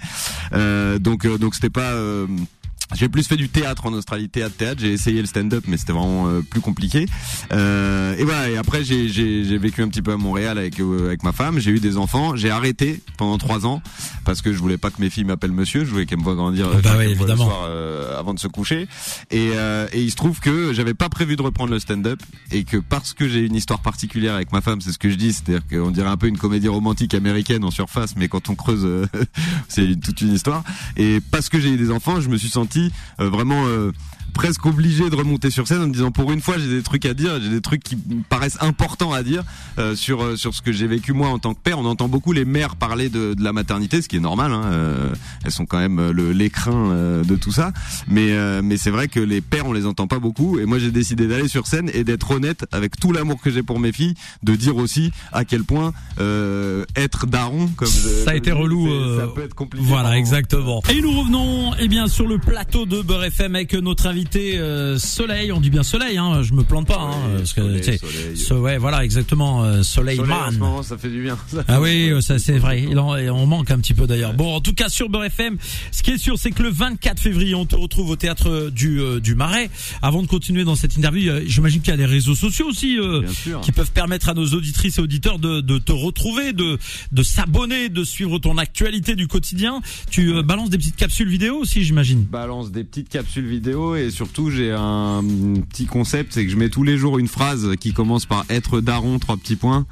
Euh, 0.54 1.00
donc, 1.00 1.26
euh, 1.26 1.38
donc 1.38 1.56
c'était 1.56 1.70
pas. 1.70 1.94
J'ai 2.96 3.10
plus 3.10 3.28
fait 3.28 3.36
du 3.36 3.50
théâtre 3.50 3.86
en 3.86 3.94
Australie, 3.94 4.30
théâtre, 4.30 4.56
théâtre. 4.56 4.80
J'ai 4.82 4.92
essayé 4.94 5.20
le 5.22 5.28
stand-up, 5.28 5.66
mais 5.68 5.78
c'était 5.78 5.94
vraiment 5.94 6.28
euh, 6.28 6.42
plus 6.42 6.62
compliqué. 6.62 7.06
Euh, 7.54 8.16
et 8.18 8.24
voilà. 8.24 8.50
Et 8.50 8.58
après, 8.58 8.84
j'ai, 8.84 9.10
j'ai, 9.10 9.44
j'ai 9.44 9.58
vécu 9.58 9.82
un 9.84 9.88
petit 9.90 10.02
peu 10.02 10.14
à 10.14 10.18
Montréal 10.18 10.58
avec 10.58 10.80
euh, 10.80 11.08
avec 11.08 11.24
ma 11.24 11.32
femme. 11.32 11.60
J'ai 11.60 11.72
eu 11.72 11.80
des 11.80 11.98
enfants. 11.98 12.36
J'ai 12.36 12.50
arrêté 12.50 13.02
pendant 13.18 13.38
trois 13.38 13.66
ans 13.66 13.82
parce 14.26 14.42
que 14.42 14.54
je 14.54 14.58
voulais 14.60 14.78
pas 14.78 14.90
que 14.90 15.02
mes 15.02 15.10
filles 15.10 15.24
m'appellent 15.26 15.52
monsieur. 15.52 15.86
Je 15.86 15.92
voulais 15.92 16.06
qu'elles 16.06 16.20
me 16.20 16.24
voient 16.24 16.36
grandir. 16.36 16.68
Bah 16.70 16.76
me 16.76 16.82
voient 16.82 17.04
le 17.04 17.10
évidemment. 17.12 17.46
soir, 17.46 17.66
euh, 17.68 18.18
avant 18.20 18.34
de 18.34 18.40
se 18.40 18.48
coucher. 18.48 18.88
Et, 19.32 19.52
euh, 19.56 19.88
et 19.94 20.02
il 20.02 20.12
se 20.12 20.16
trouve 20.16 20.40
que 20.40 20.74
j'avais 20.74 20.94
pas 20.94 21.10
prévu 21.10 21.36
de 21.36 21.42
reprendre 21.42 21.72
le 21.72 21.80
stand-up 21.80 22.22
et 22.52 22.64
que 22.64 22.78
parce 22.78 23.14
que 23.14 23.28
j'ai 23.28 23.46
une 23.46 23.56
histoire 23.56 23.82
particulière 23.82 24.36
avec 24.36 24.52
ma 24.52 24.62
femme, 24.62 24.82
c'est 24.82 24.92
ce 24.92 24.98
que 25.00 25.10
je 25.10 25.16
dis, 25.16 25.34
c'est-à-dire 25.34 25.62
qu'on 25.68 25.92
dirait 25.92 26.10
un 26.10 26.18
peu 26.18 26.28
une 26.28 26.38
comédie 26.38 26.68
romantique 26.68 27.14
américaine 27.14 27.64
en 27.64 27.72
surface, 27.72 28.16
mais 28.16 28.28
quand 28.28 28.50
on 28.50 28.56
creuse, 28.56 28.86
euh, 28.86 29.06
c'est 29.68 29.86
une- 29.86 30.00
toute 30.00 30.22
une 30.22 30.34
histoire. 30.34 30.64
Et 30.96 31.20
parce 31.32 31.50
que 31.50 31.60
j'ai 31.60 31.70
eu 31.70 31.78
des 31.78 31.92
enfants, 31.92 32.22
je 32.22 32.30
me 32.30 32.38
suis 32.38 32.50
senti 32.50 32.77
euh, 33.20 33.30
vraiment 33.30 33.66
euh, 33.66 33.92
presque 34.38 34.66
obligé 34.68 35.10
de 35.10 35.16
remonter 35.16 35.50
sur 35.50 35.68
scène 35.68 35.82
en 35.82 35.88
me 35.88 35.94
disant 35.94 36.12
pour 36.12 36.32
une 36.32 36.42
fois 36.42 36.58
j'ai 36.60 36.68
des 36.70 36.84
trucs 36.84 37.06
à 37.08 37.16
dire, 37.16 37.42
j'ai 37.42 37.50
des 37.50 37.60
trucs 37.62 37.82
qui 37.82 37.96
me 37.96 38.22
paraissent 38.30 38.60
importants 38.62 39.12
à 39.12 39.24
dire 39.24 39.44
euh, 39.80 39.96
sur 39.96 40.24
euh, 40.24 40.36
sur 40.36 40.54
ce 40.54 40.62
que 40.62 40.72
j'ai 40.72 40.86
vécu 40.86 41.12
moi 41.12 41.30
en 41.30 41.40
tant 41.40 41.56
que 41.56 41.60
père. 41.60 41.80
On 41.80 41.86
entend 41.86 42.08
beaucoup 42.08 42.34
les 42.34 42.46
mères 42.46 42.76
parler 42.76 43.10
de, 43.10 43.34
de 43.34 43.44
la 43.44 43.52
maternité, 43.52 44.00
ce 44.02 44.08
qui 44.08 44.18
est 44.18 44.20
normal. 44.22 44.54
Hein, 44.54 44.62
euh, 44.66 45.10
elles 45.44 45.52
sont 45.52 45.66
quand 45.66 45.80
même 45.80 45.98
euh, 46.00 46.32
l'écrin 46.34 46.92
euh, 46.92 47.24
de 47.24 47.36
tout 47.36 47.52
ça. 47.52 47.74
Mais 48.08 48.32
euh, 48.34 48.62
mais 48.64 48.78
c'est 48.78 48.92
vrai 48.92 49.08
que 49.08 49.20
les 49.20 49.42
pères 49.42 49.66
on 49.66 49.74
les 49.74 49.88
entend 49.88 50.06
pas 50.08 50.20
beaucoup. 50.20 50.60
Et 50.60 50.66
moi 50.66 50.78
j'ai 50.78 50.92
décidé 50.92 51.28
d'aller 51.28 51.48
sur 51.48 51.66
scène 51.66 51.90
et 51.94 52.04
d'être 52.04 52.30
honnête 52.30 52.66
avec 52.72 53.00
tout 53.00 53.12
l'amour 53.12 53.42
que 53.42 53.50
j'ai 53.50 53.64
pour 53.64 53.80
mes 53.80 53.92
filles, 53.92 54.14
de 54.44 54.56
dire 54.56 54.78
aussi 54.78 55.12
à 55.32 55.46
quel 55.46 55.64
point 55.64 55.94
être 56.96 57.26
daron 57.28 57.68
comme 57.76 57.88
je- 57.88 58.24
Ça 58.26 58.32
a 58.32 58.36
été 58.36 58.52
relou, 58.52 58.88
ça 59.20 59.28
peut 59.34 59.44
être 59.44 59.56
compliqué. 59.56 59.86
Voilà, 59.88 60.18
exactement. 60.18 60.82
Et 60.90 61.02
nous 61.02 61.12
revenons, 61.20 61.72
eh 61.80 61.88
bien, 61.88 62.08
sur 62.08 62.28
le 62.28 62.38
plateau 62.38 62.86
de 62.86 63.02
Beurre 63.02 63.26
FM 63.26 63.56
avec 63.56 63.74
notre 63.74 64.08
invité 64.08 64.27
euh, 64.36 64.98
Soleil. 64.98 65.52
On 65.52 65.60
dit 65.62 65.70
bien 65.70 65.84
Soleil, 65.84 66.18
hein. 66.18 66.42
Je 66.44 66.54
me 66.54 66.64
plante 66.64 66.88
pas, 66.88 67.00
hein, 67.00 67.16
parce 67.38 67.54
que 67.54 67.62
Soleil, 67.62 67.84
soleil. 67.84 68.38
so- 68.38 68.60
ouais, 68.60 68.78
voilà, 68.78 69.04
exactement, 69.04 69.64
euh, 69.64 69.84
Soleil, 69.84 70.18
Soleil, 70.18 70.34
en 70.34 70.48
ce 70.48 70.52
Man. 70.52 70.58
moment, 70.60 70.84
ça 70.84 70.98
fait 70.98 71.10
du 71.10 71.22
bien. 71.22 71.38
Ah 71.68 71.80
oui, 71.82 72.10
euh, 72.10 72.22
ça 72.22 72.40
c'est 72.40 72.58
vrai. 72.58 72.84
Il 72.90 73.00
en- 73.00 73.16
et 73.16 73.30
on 73.30 73.46
manque 73.46 73.72
un 73.72 73.80
petit 73.80 73.94
peu 73.94 74.08
d'ailleurs. 74.08 74.34
Bon, 74.34 74.54
en 74.56 74.62
tout 74.62 74.74
cas 74.74 74.90
sur 74.90 75.10
Beurre 75.10 75.26
FM, 75.26 75.58
ce 75.92 76.04
qui 76.04 76.12
est 76.12 76.18
sûr, 76.18 76.38
c'est 76.38 76.52
que 76.52 76.64
le 76.64 76.70
24 76.70 77.20
février, 77.20 77.56
on 77.56 77.66
te 77.66 77.76
retrouve 77.76 78.10
au 78.10 78.16
théâtre 78.16 78.70
du 78.72 79.00
euh, 79.00 79.20
du 79.20 79.36
Marais. 79.36 79.70
Avant 80.02 80.22
de 80.22 80.28
continuer 80.28 80.64
dans 80.64 80.76
cette 80.76 80.96
interview, 80.98 81.32
j'imagine 81.46 81.82
qu'il 81.82 81.92
y 81.92 81.94
a 81.94 81.98
des 81.98 82.06
réseaux 82.06 82.36
sociaux 82.36 82.68
aussi 82.70 82.98
qui 83.62 83.72
peuvent 83.72 83.92
permettre 83.92 84.30
à 84.30 84.34
nos 84.34 84.46
auditrices 84.48 84.98
et 84.98 85.02
auditeurs 85.02 85.40
de, 85.40 85.62
de 85.62 85.78
te 85.78 85.92
retrouver, 85.92 86.54
de 86.54 86.78
de 87.12 87.24
s'abonner, 87.24 87.90
de 87.90 88.04
suivre 88.04 88.40
ton 88.40 88.58
actualité 88.58 89.16
du 89.16 89.28
quotidien. 89.28 89.82
Tu 90.10 90.42
balances 90.44 90.70
des 90.70 90.78
petites 90.78 90.96
capsules 90.96 91.30
vidéo 91.30 91.58
aussi, 91.58 91.84
j'imagine. 91.84 92.24
balance 92.24 92.72
des 92.72 92.84
petites 92.84 93.10
capsules 93.10 93.46
vidéo 93.48 93.96
et 93.96 94.10
surtout 94.18 94.50
j'ai 94.50 94.72
un 94.72 95.24
petit 95.70 95.86
concept, 95.86 96.34
c'est 96.34 96.44
que 96.46 96.52
je 96.52 96.58
mets 96.58 96.70
tous 96.70 96.84
les 96.84 96.98
jours 96.98 97.20
une 97.20 97.28
phrase 97.28 97.76
qui 97.80 97.94
commence 97.94 98.26
par 98.26 98.46
être 98.50 98.82
daron 98.82 99.20
trois 99.20 99.38
petits 99.38 99.56
points. 99.56 99.86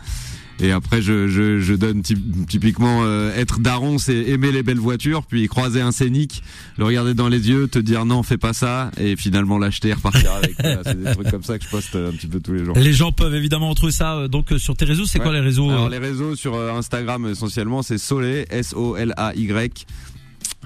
Et 0.62 0.72
après, 0.72 1.01
je, 1.01 1.27
je, 1.27 1.60
je 1.60 1.74
donne 1.74 2.01
typ- 2.01 2.48
typiquement 2.48 3.01
euh, 3.04 3.36
être 3.36 3.60
daron, 3.60 3.98
c'est 3.98 4.16
aimer 4.16 4.54
les 4.54 4.63
belles 4.63 4.80
voitures, 4.80 5.24
puis 5.24 5.50
croiser 5.50 5.81
un 5.81 5.92
scénic, 5.92 6.42
le 6.77 6.86
regarder 6.86 7.13
dans 7.13 7.27
les 7.27 7.50
yeux, 7.50 7.68
te 7.68 7.77
dire 7.77 8.06
non, 8.06 8.24
fais 8.24 8.38
pas 8.38 8.54
ça, 8.54 8.89
et 8.98 9.18
finalement 9.18 9.57
l'acheter, 9.57 9.89
et 9.89 9.94
repartir 9.94 10.31
avec. 10.31 10.56
Voilà, 10.57 10.80
c'est 10.86 11.04
des 11.04 11.12
trucs 11.12 11.30
comme 11.30 11.44
ça 11.44 11.60
que 11.60 11.66
je 11.66 11.69
poste 11.69 11.95
un 11.98 12.12
petit 12.12 12.27
peu 12.27 12.39
tous 12.39 12.54
les 12.54 12.63
jours. 12.63 12.77
Les 12.77 12.94
gens 12.94 13.12
peuvent 13.12 13.36
évidemment 13.36 13.69
retrouver 13.69 13.92
ça 13.92 14.16
euh, 14.16 14.27
donc 14.30 14.54
euh, 14.54 14.57
sur 14.57 14.77
tes 14.77 14.86
réseaux. 14.86 15.06
C'est 15.06 15.19
quoi 15.19 15.33
les 15.33 15.42
réseaux 15.42 15.69
Alors 15.69 15.89
les 15.89 15.98
réseaux 15.98 16.38
sur 16.38 16.57
Instagram 16.57 17.27
essentiellement 17.27 17.83
c'est 17.83 17.98
Soleil 17.98 18.45
S 18.50 18.74
O 18.77 18.95
L 18.95 19.13
A 19.18 19.36
Y 19.36 19.86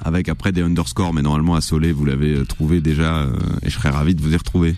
avec 0.03 0.29
après 0.29 0.51
des 0.51 0.61
underscores 0.61 1.13
mais 1.13 1.21
normalement 1.21 1.55
à 1.55 1.61
Soleil 1.61 1.91
vous 1.91 2.05
l'avez 2.05 2.33
euh, 2.33 2.45
trouvé 2.45 2.81
déjà 2.81 3.19
euh, 3.19 3.33
et 3.63 3.69
je 3.69 3.75
serais 3.75 3.89
ravi 3.89 4.15
de 4.15 4.21
vous 4.21 4.33
y 4.33 4.37
retrouver. 4.37 4.75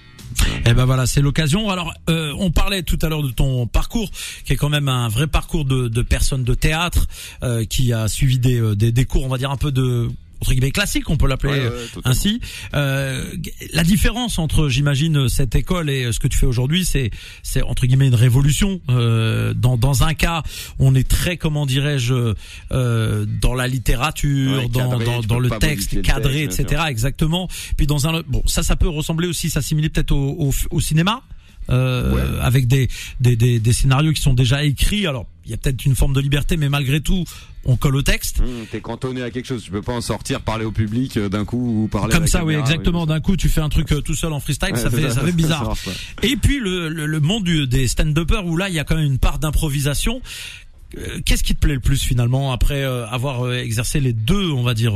Eh 0.65 0.73
ben 0.73 0.85
voilà, 0.85 1.05
c'est 1.05 1.21
l'occasion. 1.21 1.69
Alors, 1.69 1.93
euh, 2.09 2.33
on 2.39 2.51
parlait 2.51 2.83
tout 2.83 2.97
à 3.01 3.09
l'heure 3.09 3.21
de 3.21 3.31
ton 3.31 3.67
parcours, 3.67 4.09
qui 4.45 4.53
est 4.53 4.55
quand 4.55 4.69
même 4.69 4.87
un 4.87 5.09
vrai 5.09 5.27
parcours 5.27 5.65
de, 5.65 5.89
de 5.89 6.01
personne 6.01 6.45
de 6.45 6.53
théâtre, 6.53 7.07
qui 7.69 7.91
a 7.91 8.07
suivi 8.07 8.39
des, 8.39 8.75
des, 8.77 8.93
des 8.93 9.05
cours, 9.05 9.25
on 9.25 9.27
va 9.27 9.37
dire 9.37 9.51
un 9.51 9.57
peu 9.57 9.73
de 9.73 10.09
entre 10.41 10.51
guillemets 10.53 10.71
classique, 10.71 11.09
on 11.09 11.17
peut 11.17 11.27
l'appeler 11.27 11.53
Ouais, 11.53 11.59
ouais, 11.59 11.71
euh, 11.71 12.01
ainsi. 12.03 12.41
Euh, 12.73 13.25
la 13.73 13.83
différence 13.83 14.39
entre, 14.39 14.69
j'imagine, 14.69 15.29
cette 15.29 15.55
école 15.55 15.89
et 15.89 16.05
euh, 16.05 16.11
ce 16.11 16.19
que 16.19 16.27
tu 16.27 16.37
fais 16.37 16.47
aujourd'hui, 16.47 16.83
c'est, 16.83 17.11
c'est 17.43 17.61
entre 17.61 17.85
guillemets 17.85 18.07
une 18.07 18.15
révolution. 18.15 18.81
Euh, 18.89 19.53
dans, 19.53 19.77
dans 19.77 20.03
un 20.03 20.13
cas, 20.15 20.41
on 20.79 20.95
est 20.95 21.07
très, 21.07 21.37
comment 21.37 21.65
dirais-je, 21.65 22.33
euh, 22.71 23.25
dans 23.41 23.53
la 23.53 23.67
littérature, 23.67 24.63
Ouais, 24.63 24.67
dans, 24.67 24.89
cadré, 24.89 25.05
dans, 25.05 25.21
dans 25.21 25.39
le 25.39 25.49
texte, 25.51 25.93
le 25.93 26.01
cadré, 26.01 26.47
texte, 26.47 26.59
etc. 26.59 26.83
Exactement. 26.89 27.47
Puis 27.77 27.85
dans 27.85 28.07
un, 28.07 28.21
bon, 28.27 28.41
ça, 28.47 28.63
ça 28.63 28.75
peut 28.75 28.89
ressembler 28.89 29.27
aussi, 29.27 29.49
s'assimiler 29.49 29.89
peut-être 29.89 30.11
au, 30.11 30.47
au, 30.47 30.53
au 30.71 30.79
cinéma. 30.79 31.21
Euh, 31.69 32.13
Ouais. 32.15 32.39
avec 32.41 32.67
des, 32.67 32.89
des, 33.21 33.35
des, 33.35 33.59
des 33.59 33.73
scénarios 33.73 34.11
qui 34.13 34.21
sont 34.21 34.33
déjà 34.33 34.63
écrits. 34.63 35.07
Alors, 35.07 35.25
il 35.45 35.51
y 35.51 35.53
a 35.53 35.57
peut-être 35.57 35.85
une 35.85 35.95
forme 35.95 36.13
de 36.13 36.19
liberté, 36.19 36.57
mais 36.57 36.67
malgré 36.69 36.99
tout, 37.01 37.23
on 37.65 37.77
colle 37.77 37.95
au 37.95 38.01
texte. 38.01 38.39
Hum, 38.41 38.65
T'es 38.71 38.81
cantonné 38.81 39.21
à 39.21 39.29
quelque 39.31 39.45
chose, 39.45 39.63
tu 39.63 39.71
peux 39.71 39.81
pas 39.81 39.93
en 39.93 40.01
sortir, 40.01 40.41
parler 40.41 40.65
au 40.65 40.71
public 40.71 41.15
euh, 41.17 41.29
d'un 41.29 41.45
coup 41.45 41.83
ou 41.83 41.87
parler. 41.87 42.11
à 42.13 42.15
Comme 42.15 42.25
la 42.25 42.29
ça, 42.29 42.43
oui, 42.43 42.55
exactement. 42.55 43.05
D'un 43.05 43.21
coup, 43.21 43.37
tu 43.37 43.47
fais 43.47 43.61
un 43.61 43.69
truc 43.69 43.91
euh, 43.91 44.01
tout 44.01 44.15
seul 44.15 44.33
en 44.33 44.39
freestyle, 44.39 44.73
Ouais, 44.73 44.79
ça 44.79 44.89
fait, 44.89 45.09
ça 45.11 45.21
fait 45.21 45.31
bizarre. 45.33 45.75
Et 46.23 46.35
puis 46.35 46.59
le, 46.59 46.89
le, 46.89 47.05
le 47.05 47.19
monde 47.19 47.43
du, 47.43 47.67
des 47.67 47.87
stand-uppers 47.87 48.45
où 48.45 48.57
là, 48.57 48.67
il 48.67 48.75
y 48.75 48.79
a 48.79 48.83
quand 48.83 48.95
même 48.95 49.05
une 49.05 49.19
part 49.19 49.39
d'improvisation. 49.39 50.21
Euh, 50.97 51.19
Qu'est-ce 51.25 51.43
qui 51.43 51.55
te 51.55 51.59
plaît 51.59 51.73
le 51.75 51.79
plus 51.79 52.01
finalement 52.01 52.51
après 52.51 52.83
euh, 52.83 53.05
avoir 53.07 53.45
euh, 53.45 53.53
exercé 53.59 53.99
les 53.99 54.13
deux, 54.13 54.49
on 54.51 54.63
va 54.63 54.73
dire, 54.73 54.93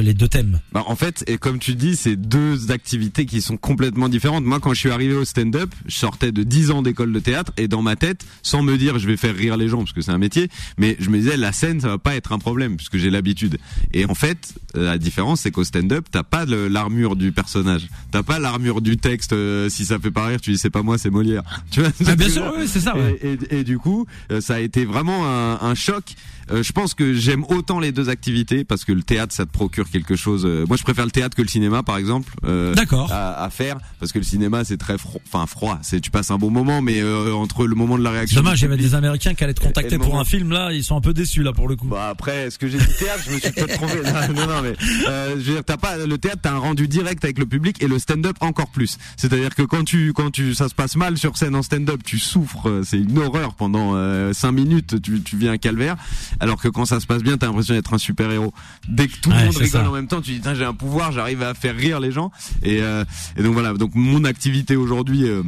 les 0.00 0.14
deux 0.14 0.28
thèmes? 0.28 0.60
Bah, 0.72 0.84
en 0.86 0.96
fait, 0.96 1.24
et 1.26 1.38
comme 1.38 1.58
tu 1.58 1.74
dis, 1.74 1.96
c'est 1.96 2.16
deux 2.16 2.70
activités 2.70 3.26
qui 3.26 3.40
sont 3.40 3.56
complètement 3.56 4.08
différentes. 4.08 4.44
Moi, 4.44 4.60
quand 4.60 4.74
je 4.74 4.78
suis 4.80 4.90
arrivé 4.90 5.14
au 5.14 5.24
stand-up, 5.24 5.70
je 5.86 5.96
sortais 5.96 6.32
de 6.32 6.42
10 6.42 6.70
ans 6.70 6.82
d'école 6.82 7.12
de 7.12 7.18
théâtre 7.18 7.52
et 7.56 7.68
dans 7.68 7.82
ma 7.82 7.96
tête, 7.96 8.24
sans 8.42 8.62
me 8.62 8.76
dire 8.76 8.98
je 8.98 9.06
vais 9.06 9.16
faire 9.16 9.34
rire 9.36 9.56
les 9.56 9.68
gens 9.68 9.78
parce 9.78 9.92
que 9.92 10.00
c'est 10.00 10.10
un 10.10 10.18
métier, 10.18 10.48
mais 10.78 10.96
je 11.00 11.10
me 11.10 11.18
disais 11.18 11.36
la 11.36 11.52
scène 11.52 11.80
ça 11.80 11.88
va 11.88 11.98
pas 11.98 12.14
être 12.14 12.32
un 12.32 12.38
problème 12.38 12.76
puisque 12.76 12.96
j'ai 12.96 13.10
l'habitude. 13.10 13.58
Et 13.92 14.04
en 14.06 14.14
fait, 14.14 14.54
la 14.74 14.98
différence 14.98 15.40
c'est 15.42 15.50
qu'au 15.50 15.64
stand-up, 15.64 16.06
t'as 16.10 16.22
pas 16.22 16.44
l'armure 16.44 17.16
du 17.16 17.32
personnage, 17.32 17.88
t'as 18.10 18.22
pas 18.22 18.38
l'armure 18.38 18.80
du 18.80 18.96
texte. 18.96 19.32
euh, 19.32 19.68
si 19.68 19.84
ça 19.84 19.98
fait 19.98 20.10
pas 20.10 20.26
rire, 20.26 20.40
tu 20.40 20.52
dis 20.52 20.58
c'est 20.58 20.70
pas 20.70 20.82
moi, 20.82 20.98
c'est 20.98 21.10
Molière. 21.10 21.42
Tu 21.70 21.80
vois 21.80 21.90
Ah, 22.06 22.16
Bien 22.16 22.28
sûr, 22.28 22.52
oui, 22.58 22.64
c'est 22.66 22.80
ça. 22.80 22.96
Ouais. 22.96 23.18
et, 23.22 23.32
et- 23.54 23.60
et 23.60 23.64
du 23.64 23.78
coup, 23.78 24.06
ça 24.40 24.54
a 24.54 24.60
été 24.60 24.84
vraiment 24.84 25.21
un, 25.22 25.74
choc. 25.74 26.04
Euh, 26.52 26.62
je 26.62 26.72
pense 26.72 26.94
que 26.94 27.14
j'aime 27.14 27.44
autant 27.48 27.80
les 27.80 27.92
deux 27.92 28.08
activités 28.08 28.64
parce 28.64 28.84
que 28.84 28.92
le 28.92 29.02
théâtre, 29.02 29.34
ça 29.34 29.46
te 29.46 29.50
procure 29.52 29.88
quelque 29.90 30.16
chose. 30.16 30.44
euh, 30.44 30.64
moi, 30.68 30.76
je 30.76 30.82
préfère 30.82 31.04
le 31.04 31.10
théâtre 31.10 31.36
que 31.36 31.42
le 31.42 31.48
cinéma, 31.48 31.82
par 31.82 31.96
exemple. 31.96 32.32
euh, 32.44 32.74
D'accord. 32.74 33.10
À, 33.12 33.42
à 33.44 33.50
faire 33.50 33.78
parce 34.00 34.12
que 34.12 34.18
le 34.18 34.24
cinéma, 34.24 34.64
c'est 34.64 34.76
très 34.76 34.98
froid. 34.98 35.20
Enfin, 35.32 35.46
froid. 35.46 35.78
C'est 35.82 36.00
tu 36.00 36.10
passes 36.10 36.30
un 36.30 36.38
bon 36.38 36.50
moment, 36.50 36.82
mais 36.82 37.00
euh, 37.00 37.32
entre 37.34 37.66
le 37.66 37.74
moment 37.74 37.96
de 37.98 38.04
la 38.04 38.10
réaction. 38.10 38.40
Dommage, 38.42 38.60
public- 38.60 38.80
des 38.80 38.94
Américains 38.94 39.34
qui 39.34 39.44
allaient 39.44 39.54
te 39.54 39.60
contacter 39.60 39.98
pour 39.98 40.08
moment- 40.08 40.20
un 40.20 40.24
film 40.24 40.50
là, 40.50 40.72
ils 40.72 40.84
sont 40.84 40.96
un 40.96 41.00
peu 41.00 41.12
déçus 41.12 41.42
là 41.42 41.52
pour 41.52 41.68
le 41.68 41.76
coup. 41.76 41.86
Bah 41.88 42.08
après, 42.10 42.50
ce 42.50 42.58
que 42.58 42.68
j'ai 42.68 42.78
dit 42.78 42.86
théâtre, 42.98 43.22
je 43.26 43.34
me 43.34 43.38
suis 43.40 43.50
peut-être 43.52 43.74
trompé. 43.74 43.94
Non, 44.34 44.46
non, 44.46 44.62
mais 44.62 44.74
euh, 45.08 45.30
je 45.32 45.42
veux 45.42 45.52
dire, 45.54 45.64
t'as 45.64 45.76
pas 45.76 45.96
le 45.96 46.18
théâtre, 46.18 46.40
t'as 46.42 46.52
un 46.52 46.58
rendu 46.58 46.88
direct 46.88 47.24
avec 47.24 47.38
le 47.38 47.46
public 47.46 47.82
et 47.82 47.86
le 47.88 47.98
stand-up 47.98 48.36
encore 48.40 48.68
plus. 48.70 48.98
C'est-à-dire 49.16 49.54
que 49.54 49.62
quand 49.62 49.84
tu, 49.84 50.12
quand 50.12 50.30
tu, 50.30 50.54
ça 50.54 50.68
se 50.68 50.74
passe 50.74 50.96
mal 50.96 51.16
sur 51.18 51.36
scène 51.36 51.54
en 51.54 51.62
stand-up, 51.62 52.00
tu 52.04 52.18
souffres. 52.18 52.82
C'est 52.84 52.98
une 52.98 53.18
horreur 53.18 53.54
pendant 53.54 53.92
euh, 53.94 54.32
cinq 54.32 54.52
minutes. 54.52 55.00
Tu 55.02 55.12
tu, 55.12 55.22
tu 55.22 55.36
vis 55.36 55.48
un 55.48 55.58
calvaire. 55.58 55.96
Alors 56.42 56.60
que 56.60 56.68
quand 56.68 56.84
ça 56.84 56.98
se 57.00 57.06
passe 57.06 57.22
bien, 57.22 57.38
t'as 57.38 57.46
l'impression 57.46 57.72
d'être 57.74 57.94
un 57.94 57.98
super 57.98 58.30
héros. 58.30 58.52
Dès 58.88 59.06
que 59.08 59.16
tout 59.20 59.30
le 59.30 59.36
Ouais, 59.36 59.44
monde 59.46 59.56
rigole 59.56 59.82
ça. 59.82 59.88
en 59.88 59.92
même 59.92 60.08
temps, 60.08 60.20
tu 60.20 60.32
dis 60.32 60.40
Tain, 60.40 60.54
j'ai 60.54 60.64
un 60.64 60.74
pouvoir, 60.74 61.12
j'arrive 61.12 61.42
à 61.42 61.54
faire 61.54 61.76
rire 61.76 62.00
les 62.00 62.10
gens. 62.10 62.30
Et, 62.64 62.82
euh, 62.82 63.04
et 63.36 63.42
donc 63.42 63.52
voilà. 63.54 63.72
Donc 63.74 63.92
mon 63.94 64.24
activité 64.24 64.74
aujourd'hui. 64.76 65.24
euh, 65.28 65.42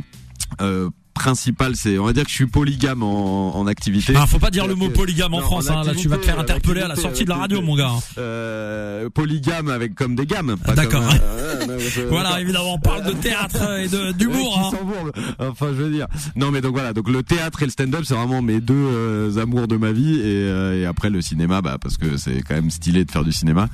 euh, 0.61 0.89
principale 1.15 1.77
c'est 1.77 1.99
on 1.99 2.05
va 2.05 2.13
dire 2.13 2.25
que 2.25 2.31
je 2.31 2.35
suis 2.35 2.47
polygame 2.47 3.03
en, 3.03 3.57
en 3.57 3.67
activité 3.67 4.13
Ah, 4.17 4.27
faut 4.27 4.39
pas 4.39 4.51
dire 4.51 4.67
le 4.67 4.75
mot 4.75 4.89
que- 4.89 4.95
polygame 4.95 5.33
en 5.35 5.39
non, 5.41 5.45
France, 5.47 5.71
en 5.71 5.79
hein. 5.81 5.85
Là, 5.85 5.95
tu 5.95 6.09
vas 6.09 6.19
te 6.19 6.25
faire 6.27 6.39
interpeller 6.39 6.81
à 6.83 6.89
la 6.89 6.97
sortie 6.97 7.25
de 7.25 7.29
la 7.31 7.37
radio, 7.37 7.63
mon 7.63 7.77
gars. 7.77 7.93
euh, 8.19 9.09
polygame 9.11 9.69
avec 9.69 9.95
comme 9.95 10.15
des 10.15 10.27
gammes 10.27 10.57
pas 10.65 10.75
D'accord. 10.75 11.03
euh, 11.03 11.79
Voilà, 12.09 12.41
évidemment, 12.41 12.75
on 12.75 12.79
parle 12.79 13.05
de 13.07 13.13
théâtre 13.13 13.79
et 13.79 13.89
de- 13.89 14.13
d'humour. 14.13 14.73
Hein. 14.75 15.11
Enfin, 15.39 15.69
je 15.69 15.83
veux 15.83 15.91
dire. 15.91 16.07
Non, 16.37 16.51
mais 16.51 16.61
donc 16.61 16.73
voilà. 16.75 16.93
Donc 16.93 17.09
le 17.09 17.23
théâtre 17.23 17.63
et 17.63 17.67
le 17.67 17.71
stand-up, 17.71 18.03
c'est 18.05 18.15
vraiment 18.15 18.43
mes 18.43 18.61
deux 18.61 18.75
euh, 18.75 19.37
amours 19.41 19.69
de 19.69 19.77
ma 19.77 19.93
vie. 19.93 20.19
Et, 20.19 20.23
euh, 20.25 20.81
et 20.83 20.87
après 20.87 21.11
le 21.11 21.21
cinéma, 21.23 21.61
bah 21.63 21.79
parce 21.81 21.97
que 21.97 22.17
c'est 22.17 22.43
quand 22.43 22.55
même 22.55 22.71
stylé 22.71 23.05
de 23.05 23.11
faire 23.11 23.25
du 23.25 23.33
cinéma, 23.33 23.69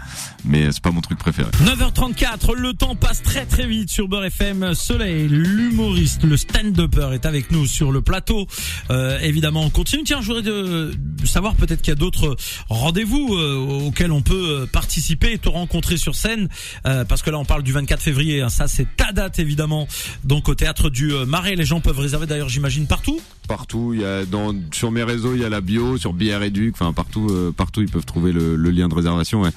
mais 0.45 0.71
c'est 0.73 0.83
pas 0.83 0.91
mon 0.91 1.01
truc 1.01 1.19
préféré. 1.19 1.49
9h34, 1.65 2.55
le 2.57 2.75
temps 2.75 2.95
passe 2.97 3.23
très 3.23 3.47
très 3.47 3.67
vite 3.67 3.91
sur 3.91 4.09
Beurre 4.09 4.25
FM. 4.27 4.75
Soleil, 4.75 5.29
l'humoriste, 5.29 6.25
le 6.25 6.37
stand-upper 6.37 7.11
est 7.15 7.27
avec 7.31 7.53
nous 7.53 7.65
sur 7.65 7.93
le 7.93 8.03
plateau. 8.03 8.49
Euh, 8.91 9.21
évidemment, 9.21 9.63
on 9.63 9.71
continue. 9.71 10.03
Tiens, 10.03 10.21
je 10.21 10.27
voudrais 10.27 10.43
de, 10.43 10.91
savoir 11.25 11.55
peut-être 11.55 11.81
qu'il 11.81 11.93
y 11.93 11.97
a 11.97 11.99
d'autres 11.99 12.37
rendez-vous 12.69 13.37
euh, 13.37 13.87
auxquels 13.87 14.11
on 14.11 14.21
peut 14.21 14.63
euh, 14.63 14.67
participer 14.67 15.33
et 15.33 15.39
te 15.39 15.49
rencontrer 15.49 15.97
sur 15.97 16.17
scène. 16.17 16.49
Euh, 16.87 17.05
parce 17.05 17.23
que 17.23 17.31
là, 17.31 17.39
on 17.39 17.45
parle 17.45 17.63
du 17.63 17.73
24 17.73 18.03
février. 18.03 18.43
hein. 18.43 18.49
ça, 18.49 18.67
c'est 18.67 18.87
ta 18.97 19.13
date 19.13 19.39
évidemment. 19.39 19.87
Donc 20.25 20.49
au 20.49 20.57
théâtre 20.57 20.91
du 20.91 21.13
Marais, 21.27 21.55
les 21.55 21.65
gens 21.65 21.81
peuvent 21.81 22.01
réserver 22.01 22.27
d'ailleurs, 22.27 22.49
j'imagine, 22.49 22.89
partout. 22.89 23.21
Partout, 23.47 23.93
il 23.95 24.01
y 24.01 24.05
a 24.05 24.25
dans 24.25 24.53
sur 24.73 24.91
mes 24.91 25.05
réseaux, 25.05 25.35
il 25.35 25.41
y 25.41 25.45
a 25.45 25.49
la 25.49 25.61
bio, 25.61 25.99
sur 25.99 26.13
BR 26.13 26.43
Educ, 26.43 26.75
enfin 26.75 26.93
partout, 26.93 27.53
partout 27.57 27.83
ils 27.83 27.89
peuvent 27.89 28.05
trouver 28.05 28.33
le, 28.33 28.57
le 28.57 28.71
lien 28.71 28.89
de 28.89 28.95
réservation. 28.95 29.43
Ouais. 29.43 29.51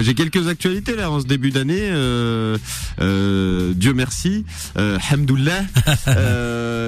J'ai 0.00 0.14
quelques 0.14 0.48
actualités 0.48 0.96
là 0.96 1.10
en 1.10 1.20
ce 1.20 1.26
début 1.26 1.50
d'année. 1.50 1.88
Dieu 2.98 3.94
merci, 3.94 4.44
Hamdoullah. 4.76 5.62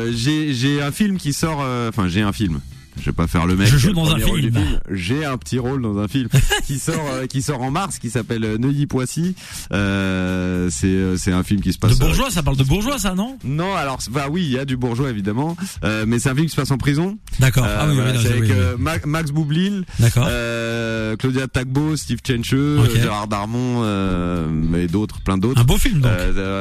J'ai 0.13 0.30
j'ai 0.53 0.83
un 0.83 0.93
film 0.93 1.19
qui 1.19 1.33
sort. 1.33 1.61
euh, 1.63 1.89
Enfin 1.89 2.09
j'ai 2.09 2.23
un 2.23 2.33
film. 2.33 2.61
Je 2.99 3.05
vais 3.07 3.13
pas 3.13 3.27
faire 3.27 3.47
le 3.47 3.57
mec. 3.57 3.69
Je 3.69 3.77
joue 3.79 3.93
dans 3.93 4.11
un 4.11 4.19
film. 4.19 4.53
J'ai 4.91 5.25
un 5.25 5.37
petit 5.39 5.59
rôle 5.59 5.83
dans 5.83 5.99
un 5.99 6.09
film 6.09 6.29
qui 6.67 6.79
sort 6.79 6.95
euh, 7.13 7.27
qui 7.27 7.43
sort 7.43 7.63
en 7.63 7.71
mars, 7.71 7.99
qui 7.99 8.11
s'appelle 8.11 8.45
euh, 8.45 8.59
Neuilly 8.59 8.87
Poissy. 8.87 9.35
Euh, 9.73 10.69
c'est 10.71 10.87
euh, 10.87 11.17
c'est 11.17 11.33
un 11.33 11.43
film 11.43 11.61
qui 11.61 11.73
se 11.73 11.79
passe. 11.79 11.99
De 11.99 12.05
euh, 12.05 12.07
bourgeois, 12.07 12.31
ça 12.31 12.43
parle 12.43 12.57
de 12.57 12.65
bourgeois, 12.65 12.99
ça, 12.99 13.15
non? 13.15 13.39
Non, 13.45 13.75
alors 13.75 13.99
bah 14.11 14.27
oui, 14.31 14.43
il 14.43 14.51
y 14.51 14.59
a 14.59 14.65
du 14.65 14.77
bourgeois 14.77 15.11
évidemment, 15.11 15.57
euh, 15.85 16.05
mais 16.07 16.19
c'est 16.19 16.29
un 16.29 16.35
film 16.35 16.47
qui 16.47 16.53
se 16.53 16.57
passe 16.57 16.71
en 16.71 16.79
prison. 16.79 17.19
D'accord. 17.39 17.65
Ah 17.67 17.87
oui, 17.89 17.95
voilà, 17.95 18.11
oui, 18.11 18.17
non, 18.17 18.23
c'est 18.23 18.39
oui, 18.41 18.51
avec 18.51 18.79
oui. 18.79 19.01
Max 19.07 19.31
Boublil, 19.31 19.85
D'accord. 19.99 20.27
euh, 20.29 21.17
Claudia 21.17 21.47
Tagbo, 21.49 21.97
Steve 21.97 22.19
Chencheux, 22.27 22.79
Ok. 22.81 22.97
Gérard 23.01 23.29
Darmon, 23.29 23.83
euh, 23.83 24.49
et 24.75 24.87
d'autres, 24.89 25.21
plein 25.21 25.39
d'autres. 25.39 25.61
Un 25.61 25.65
beau 25.65 25.79
film, 25.79 26.01
donc. 26.01 26.11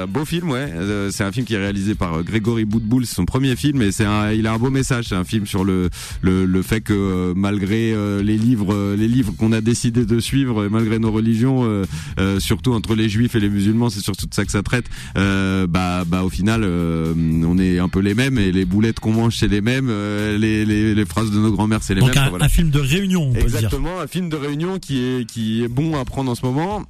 Beau 0.09 0.25
film, 0.25 0.49
ouais. 0.51 0.71
Euh, 0.75 1.09
c'est 1.11 1.23
un 1.23 1.31
film 1.31 1.45
qui 1.45 1.55
est 1.55 1.59
réalisé 1.59 1.95
par 1.95 2.23
Grégory 2.23 2.65
Boutboul, 2.65 3.05
c'est 3.05 3.15
son 3.15 3.25
premier 3.25 3.55
film, 3.55 3.81
et 3.81 3.91
c'est 3.91 4.05
un, 4.05 4.31
il 4.31 4.47
a 4.47 4.53
un 4.53 4.57
beau 4.57 4.69
message. 4.69 5.05
C'est 5.09 5.15
un 5.15 5.23
film 5.23 5.45
sur 5.45 5.63
le 5.63 5.89
le, 6.21 6.45
le 6.45 6.61
fait 6.61 6.81
que 6.81 6.93
euh, 6.93 7.33
malgré 7.35 7.93
euh, 7.93 8.21
les 8.21 8.37
livres, 8.37 8.73
euh, 8.73 8.95
les 8.95 9.07
livres 9.07 9.33
qu'on 9.37 9.51
a 9.51 9.61
décidé 9.61 10.05
de 10.05 10.19
suivre, 10.19 10.65
et 10.65 10.69
malgré 10.69 10.99
nos 10.99 11.11
religions, 11.11 11.63
euh, 11.63 11.85
euh, 12.19 12.39
surtout 12.39 12.73
entre 12.73 12.95
les 12.95 13.09
juifs 13.09 13.35
et 13.35 13.39
les 13.39 13.49
musulmans, 13.49 13.89
c'est 13.89 14.01
surtout 14.01 14.25
de 14.27 14.33
ça 14.33 14.45
que 14.45 14.51
ça 14.51 14.63
traite. 14.63 14.85
Euh, 15.17 15.67
bah 15.67 16.03
bah 16.05 16.23
au 16.23 16.29
final, 16.29 16.61
euh, 16.63 17.13
on 17.15 17.57
est 17.57 17.79
un 17.79 17.89
peu 17.89 17.99
les 17.99 18.13
mêmes, 18.15 18.37
et 18.37 18.51
les 18.51 18.65
boulettes 18.65 18.99
qu'on 18.99 19.13
mange 19.13 19.35
c'est 19.37 19.47
les 19.47 19.61
mêmes, 19.61 19.87
euh, 19.89 20.37
les, 20.37 20.65
les 20.65 20.95
les 20.95 21.05
phrases 21.05 21.31
de 21.31 21.37
nos 21.39 21.51
grands-mères 21.51 21.83
c'est 21.83 21.95
les 21.95 22.01
donc 22.01 22.15
mêmes. 22.15 22.23
un, 22.25 22.29
voilà. 22.29 22.45
un 22.45 22.49
film 22.49 22.69
de 22.69 22.79
réunion, 22.79 23.23
on 23.29 23.33
peut 23.33 23.39
le 23.41 23.45
dire. 23.47 23.55
Exactement, 23.57 23.99
un 24.01 24.07
film 24.07 24.29
de 24.29 24.35
réunion 24.35 24.79
qui 24.79 24.99
est 25.03 25.25
qui 25.25 25.63
est 25.63 25.67
bon 25.67 25.97
à 25.99 26.05
prendre 26.05 26.31
en 26.31 26.35
ce 26.35 26.45
moment. 26.45 26.83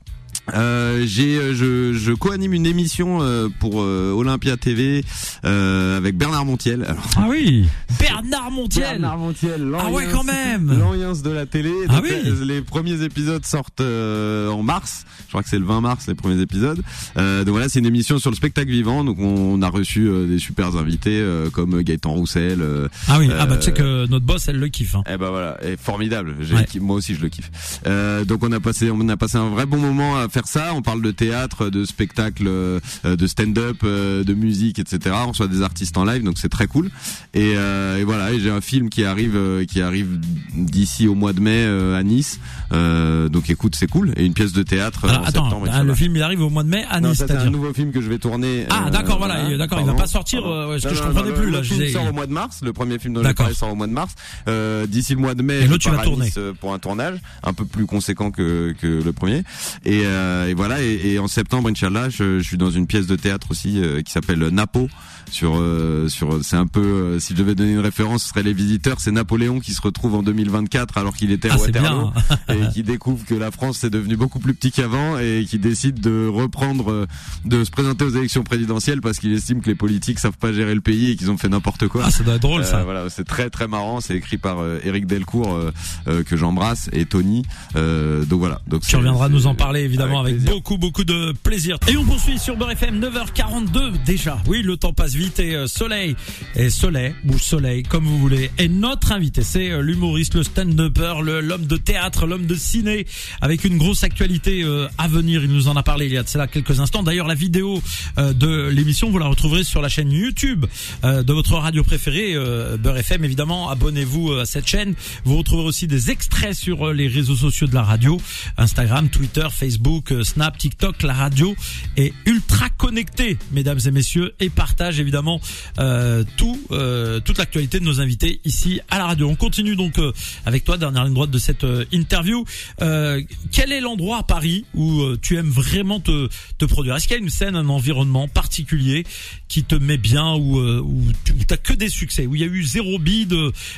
Euh, 0.55 1.03
j'ai 1.05 1.37
euh, 1.37 1.53
je, 1.55 1.93
je 1.93 2.11
co-anime 2.11 2.53
une 2.53 2.65
émission 2.65 3.19
euh, 3.21 3.47
pour 3.59 3.81
euh, 3.81 4.11
Olympia 4.11 4.57
TV 4.57 5.03
euh, 5.45 5.97
avec 5.97 6.17
Bernard 6.17 6.45
Montiel. 6.45 6.83
Alors, 6.87 7.03
Ah 7.17 7.25
oui, 7.29 7.65
Bernard 7.99 8.51
Montiel. 8.51 8.83
Bernard 8.99 9.17
Montiel, 9.17 9.71
Ah 9.79 9.89
ouais, 9.91 10.07
quand 10.11 10.23
même. 10.23 10.77
L'ambiance 10.77 11.21
de 11.21 11.29
la 11.31 11.45
télé. 11.45 11.71
Ah 11.89 12.01
oui. 12.03 12.09
Les 12.45 12.61
premiers 12.61 13.01
épisodes 13.03 13.45
sortent 13.45 13.81
euh, 13.81 14.49
en 14.49 14.63
mars. 14.63 15.05
Je 15.25 15.31
crois 15.33 15.43
que 15.43 15.49
c'est 15.49 15.59
le 15.59 15.65
20 15.65 15.81
mars 15.81 16.07
les 16.07 16.15
premiers 16.15 16.41
épisodes. 16.41 16.81
Euh, 17.17 17.43
donc 17.43 17.51
voilà, 17.51 17.69
c'est 17.69 17.79
une 17.79 17.85
émission 17.85 18.17
sur 18.17 18.31
le 18.31 18.35
spectacle 18.35 18.71
vivant. 18.71 19.03
Donc 19.03 19.19
on, 19.19 19.61
a 19.61 19.69
reçu 19.69 20.07
euh, 20.07 20.25
des 20.25 20.39
super 20.39 20.75
invités 20.75 21.19
euh, 21.19 21.49
comme 21.49 21.81
Gaëtan 21.81 22.11
Roussel. 22.13 22.59
euh, 22.61 22.87
Ah 23.07 23.19
oui, 23.19 23.29
ah 23.37 23.45
bah 23.45 23.57
tu 23.57 23.65
sais 23.65 23.71
que 23.73 24.07
notre 24.07 24.25
boss, 24.25 24.47
elle 24.47 24.57
le 24.59 24.67
kiffe. 24.69 24.95
Hein. 24.95 25.03
eh 25.07 25.17
ben 25.17 25.29
voilà, 25.29 25.57
et 25.63 25.77
formidable. 25.77 26.35
J'ai- 26.41 26.55
Ouais. 26.55 26.65
Moi 26.81 26.95
aussi, 26.97 27.13
je 27.15 27.21
le 27.21 27.29
kiffe. 27.29 27.51
Euh, 27.87 28.25
donc 28.25 28.43
on 28.43 28.51
a 28.51 28.59
passé, 28.59 28.89
on 28.91 29.07
a 29.07 29.17
passé 29.17 29.37
un 29.37 29.49
vrai 29.49 29.65
bon 29.65 29.77
moment 29.77 30.17
à 30.17 30.27
faire 30.29 30.38
ça. 30.47 30.73
On 30.73 30.81
parle 30.81 31.01
de 31.01 31.11
théâtre, 31.11 31.69
de 31.69 31.85
spectacle, 31.85 32.45
euh, 32.47 32.79
de 33.03 33.27
stand-up, 33.27 33.77
euh, 33.83 34.23
de 34.23 34.33
musique, 34.33 34.79
etc. 34.79 35.15
On 35.25 35.29
reçoit 35.29 35.47
des 35.47 35.61
artistes 35.61 35.97
en 35.97 36.05
live, 36.05 36.23
donc 36.23 36.37
c'est 36.37 36.49
très 36.49 36.67
cool. 36.67 36.89
Et, 37.33 37.53
euh, 37.55 37.97
et 37.97 38.03
voilà, 38.03 38.31
et 38.31 38.39
j'ai 38.39 38.49
un 38.51 38.61
film 38.61 38.89
qui 38.89 39.03
arrive, 39.05 39.37
qui 39.67 39.81
arrive 39.81 40.19
d'ici 40.55 41.07
au 41.07 41.15
mois 41.15 41.33
de 41.33 41.39
mai 41.39 41.65
à 41.97 42.03
Nice. 42.03 42.39
Donc 42.71 43.49
écoute, 43.49 43.75
c'est 43.75 43.87
cool. 43.87 44.13
Et 44.17 44.25
une 44.25 44.33
pièce 44.33 44.53
de 44.53 44.63
théâtre 44.63 45.05
Alors 45.05 45.21
en 45.21 45.25
attends, 45.25 45.43
septembre. 45.49 45.67
ah, 45.71 45.83
le 45.83 45.93
film 45.95 46.15
il 46.15 46.21
arrive 46.23 46.41
au 46.41 46.49
mois 46.49 46.63
de 46.63 46.69
mai 46.69 46.85
à 46.89 46.99
Nice, 47.01 47.17
c'est 47.17 47.31
un 47.31 47.49
nouveau 47.49 47.73
film 47.73 47.91
que 47.91 48.01
je 48.01 48.09
vais 48.09 48.17
tourner. 48.19 48.65
Ah, 48.69 48.89
d'accord, 48.89 49.17
voilà, 49.17 49.57
d'accord, 49.57 49.79
il 49.81 49.85
va 49.85 49.93
pas 49.93 50.07
sortir, 50.07 50.45
euh, 50.45 50.69
parce 50.71 50.83
que 50.83 50.89
Non, 50.89 50.95
je 50.95 51.01
comprenais 51.03 51.29
non, 51.29 51.35
plus, 51.35 51.45
le 51.45 51.51
là, 51.51 51.63
film 51.63 51.87
sort 51.89 52.07
au 52.09 52.13
mois 52.13 52.25
de 52.27 52.33
mars. 52.33 52.59
Le 52.63 52.73
premier 52.73 52.99
film 52.99 53.13
dont 53.13 53.23
j'ai 53.23 53.33
parlé 53.33 53.53
sort 53.53 53.71
au 53.71 53.75
mois 53.75 53.87
de 53.87 53.91
mars. 53.93 54.13
Euh, 54.47 54.85
D'ici 54.87 55.13
le 55.13 55.19
mois 55.19 55.35
de 55.35 55.41
mai, 55.43 55.67
je 55.67 55.73
tu 55.75 55.89
vas 55.89 56.03
tourner. 56.03 56.25
Nice, 56.25 56.39
pour 56.59 56.73
un 56.73 56.79
tournage 56.79 57.17
un 57.43 57.53
peu 57.53 57.65
plus 57.65 57.85
conséquent 57.85 58.31
que, 58.31 58.73
que 58.79 59.01
le 59.03 59.13
premier. 59.13 59.43
Et, 59.85 60.01
euh, 60.05 60.28
et 60.47 60.53
voilà. 60.53 60.81
Et, 60.81 61.13
et 61.13 61.19
en 61.19 61.27
septembre, 61.27 61.69
Inch'Allah, 61.69 62.09
je, 62.09 62.39
je 62.39 62.43
suis 62.43 62.57
dans 62.57 62.71
une 62.71 62.87
pièce 62.87 63.07
de 63.07 63.15
théâtre 63.15 63.47
aussi 63.51 63.81
euh, 63.81 64.01
qui 64.01 64.11
s'appelle 64.11 64.39
Napo. 64.49 64.89
Sur, 65.31 65.57
euh, 65.59 66.07
sur, 66.07 66.43
c'est 66.43 66.55
un 66.55 66.65
peu, 66.65 66.79
euh, 66.81 67.19
si 67.19 67.33
je 67.33 67.37
devais 67.37 67.53
donner 67.53 67.73
une 67.73 67.79
référence, 67.79 68.23
ce 68.23 68.29
serait 68.29 68.41
les 68.41 68.53
visiteurs. 68.53 68.99
C'est 68.99 69.11
Napoléon 69.11 69.59
qui 69.59 69.73
se 69.73 69.81
retrouve 69.81 70.15
en 70.15 70.23
2024 70.23 70.97
alors 70.97 71.15
qu'il 71.15 71.31
était 71.31 71.51
à 71.51 71.53
Ah, 71.53 71.61
Waterloo 71.61 72.11
et 72.49 72.67
qui 72.73 72.81
découvre 72.81 73.23
que 73.27 73.35
la 73.35 73.51
France 73.51 73.83
est 73.83 73.91
devenue 73.91 74.15
beaucoup 74.17 74.39
plus 74.39 74.55
petit 74.55 74.71
qu'avant 74.71 75.19
et 75.19 75.45
qui 75.47 75.59
décide 75.59 75.99
de 75.99 76.25
reprendre, 76.27 76.91
euh, 76.91 77.05
de 77.45 77.63
se 77.63 77.69
présenter 77.69 78.05
aux 78.05 78.09
élections 78.09 78.43
présidentielles 78.43 79.01
parce 79.01 79.19
qu'il 79.19 79.31
estime 79.31 79.61
que 79.61 79.67
les 79.69 79.75
politiques 79.75 80.17
savent 80.17 80.35
pas 80.37 80.51
gérer 80.51 80.73
le 80.73 80.81
pays 80.81 81.11
et 81.11 81.15
qu'ils 81.15 81.29
ont 81.29 81.37
fait 81.37 81.49
n'importe 81.49 81.87
quoi. 81.87 82.05
Ah, 82.07 82.09
ça 82.11 82.23
doit 82.23 82.33
être 82.33 82.41
drôle 82.41 82.61
Euh, 82.61 82.65
ça. 82.65 82.83
voilà, 82.83 83.07
c'est 83.11 83.23
très 83.25 83.51
très 83.51 83.67
marrant. 83.67 84.01
C'est 84.01 84.15
écrit 84.15 84.39
par 84.39 84.57
euh, 84.59 84.79
Éric 84.83 85.05
Delcourt 85.05 85.53
euh, 85.53 85.71
euh, 86.07 86.23
que 86.23 86.37
j'embrasse 86.37 86.89
et 86.91 87.05
Tony. 87.05 87.43
Euh, 87.75 88.25
donc 88.25 88.39
voilà. 88.39 88.61
Donc 88.65 88.81
Tu 88.81 88.95
reviendras 88.95 89.29
nous 89.29 89.45
en 89.45 89.53
parler 89.53 89.81
évidemment 89.81 90.18
avec, 90.19 90.43
beaucoup 90.43 90.77
beaucoup 90.77 91.03
de 91.03 91.33
plaisir. 91.43 91.77
Et 91.87 91.97
on 91.97 92.05
poursuit 92.05 92.39
sur 92.39 92.55
Beurre 92.55 92.71
FM 92.71 92.99
9h42 92.99 94.03
déjà. 94.05 94.37
Oui, 94.47 94.61
le 94.61 94.77
temps 94.77 94.93
passe 94.93 95.13
vite 95.13 95.39
et 95.39 95.55
euh, 95.55 95.67
Soleil 95.67 96.15
et 96.55 96.69
Soleil 96.69 97.13
ou 97.27 97.37
Soleil 97.37 97.83
comme 97.83 98.05
vous 98.05 98.17
voulez. 98.17 98.51
Et 98.57 98.67
notre 98.67 99.11
invité, 99.11 99.41
c'est 99.43 99.71
euh, 99.71 99.81
l'humoriste, 99.81 100.35
le 100.35 100.43
stand-upper, 100.43 101.15
l'homme 101.23 101.65
de 101.65 101.77
théâtre, 101.77 102.25
l'homme 102.25 102.45
de 102.45 102.55
ciné 102.55 103.05
avec 103.41 103.63
une 103.63 103.77
grosse 103.77 104.03
actualité 104.03 104.63
euh, 104.63 104.87
à 104.97 105.07
venir. 105.07 105.43
Il 105.43 105.51
nous 105.51 105.67
en 105.67 105.75
a 105.75 105.83
parlé 105.83 106.05
il 106.05 106.13
y 106.13 106.17
a 106.17 106.23
de 106.23 106.29
cela 106.29 106.47
quelques 106.47 106.79
instants. 106.79 107.03
D'ailleurs, 107.03 107.27
la 107.27 107.35
vidéo 107.35 107.81
de 108.17 108.67
l'émission, 108.69 109.09
vous 109.09 109.19
la 109.19 109.27
retrouverez 109.27 109.63
sur 109.63 109.81
la 109.81 109.89
chaîne 109.89 110.11
YouTube 110.11 110.65
de 111.03 111.33
votre 111.33 111.53
radio 111.53 111.83
préférée, 111.83 112.35
Beurre 112.77 112.97
FM. 112.97 113.23
Évidemment, 113.23 113.69
abonnez-vous 113.69 114.33
à 114.33 114.45
cette 114.45 114.67
chaîne. 114.67 114.95
Vous 115.25 115.37
retrouverez 115.37 115.67
aussi 115.67 115.87
des 115.87 116.11
extraits 116.11 116.53
sur 116.53 116.93
les 116.93 117.07
réseaux 117.07 117.35
sociaux 117.35 117.67
de 117.67 117.75
la 117.75 117.83
radio, 117.83 118.19
Instagram, 118.57 119.09
Twitter, 119.09 119.47
Facebook, 119.51 119.98
euh, 120.11 120.23
Snap, 120.23 120.57
TikTok. 120.57 121.03
La 121.03 121.13
radio 121.13 121.55
est 121.97 122.13
ultra 122.25 122.69
connectée, 122.69 123.37
mesdames 123.51 123.79
et 123.85 123.91
messieurs, 123.91 124.33
et 124.39 124.49
partage 124.49 124.99
évidemment 124.99 125.39
euh, 125.79 126.23
tout, 126.37 126.59
euh, 126.71 127.19
toute 127.19 127.37
l'actualité 127.37 127.79
de 127.79 127.85
nos 127.85 128.01
invités 128.01 128.41
ici 128.45 128.79
à 128.89 128.97
la 128.97 129.05
radio. 129.05 129.27
On 129.29 129.35
continue 129.35 129.75
donc 129.75 129.97
euh, 129.99 130.11
avec 130.45 130.63
toi, 130.63 130.77
dernière 130.77 131.03
ligne 131.05 131.13
droite 131.13 131.31
de 131.31 131.37
cette 131.39 131.63
euh, 131.63 131.85
interview. 131.91 132.45
Euh, 132.81 133.21
quel 133.51 133.71
est 133.71 133.81
l'endroit 133.81 134.17
à 134.19 134.23
Paris 134.23 134.65
où 134.73 135.01
euh, 135.01 135.17
tu 135.21 135.37
aimes 135.37 135.49
vraiment 135.49 135.99
te, 135.99 136.29
te 136.57 136.65
produire? 136.65 136.95
Est-ce 136.95 137.07
qu'il 137.07 137.17
y 137.17 137.19
a 137.19 137.23
une 137.23 137.29
scène, 137.29 137.55
un 137.55 137.69
environnement 137.69 138.27
particulier 138.27 139.05
qui 139.47 139.63
te 139.63 139.75
met 139.75 139.97
bien 139.97 140.33
ou 140.35 140.59
euh, 140.59 140.79
où 140.81 141.03
tu 141.25 141.33
as 141.49 141.57
que 141.57 141.73
des 141.73 141.89
succès, 141.89 142.25
où 142.27 142.35
il 142.35 142.41
y 142.41 142.43
a 142.43 142.47
eu 142.47 142.63
zéro 142.63 142.99
bide 142.99 143.35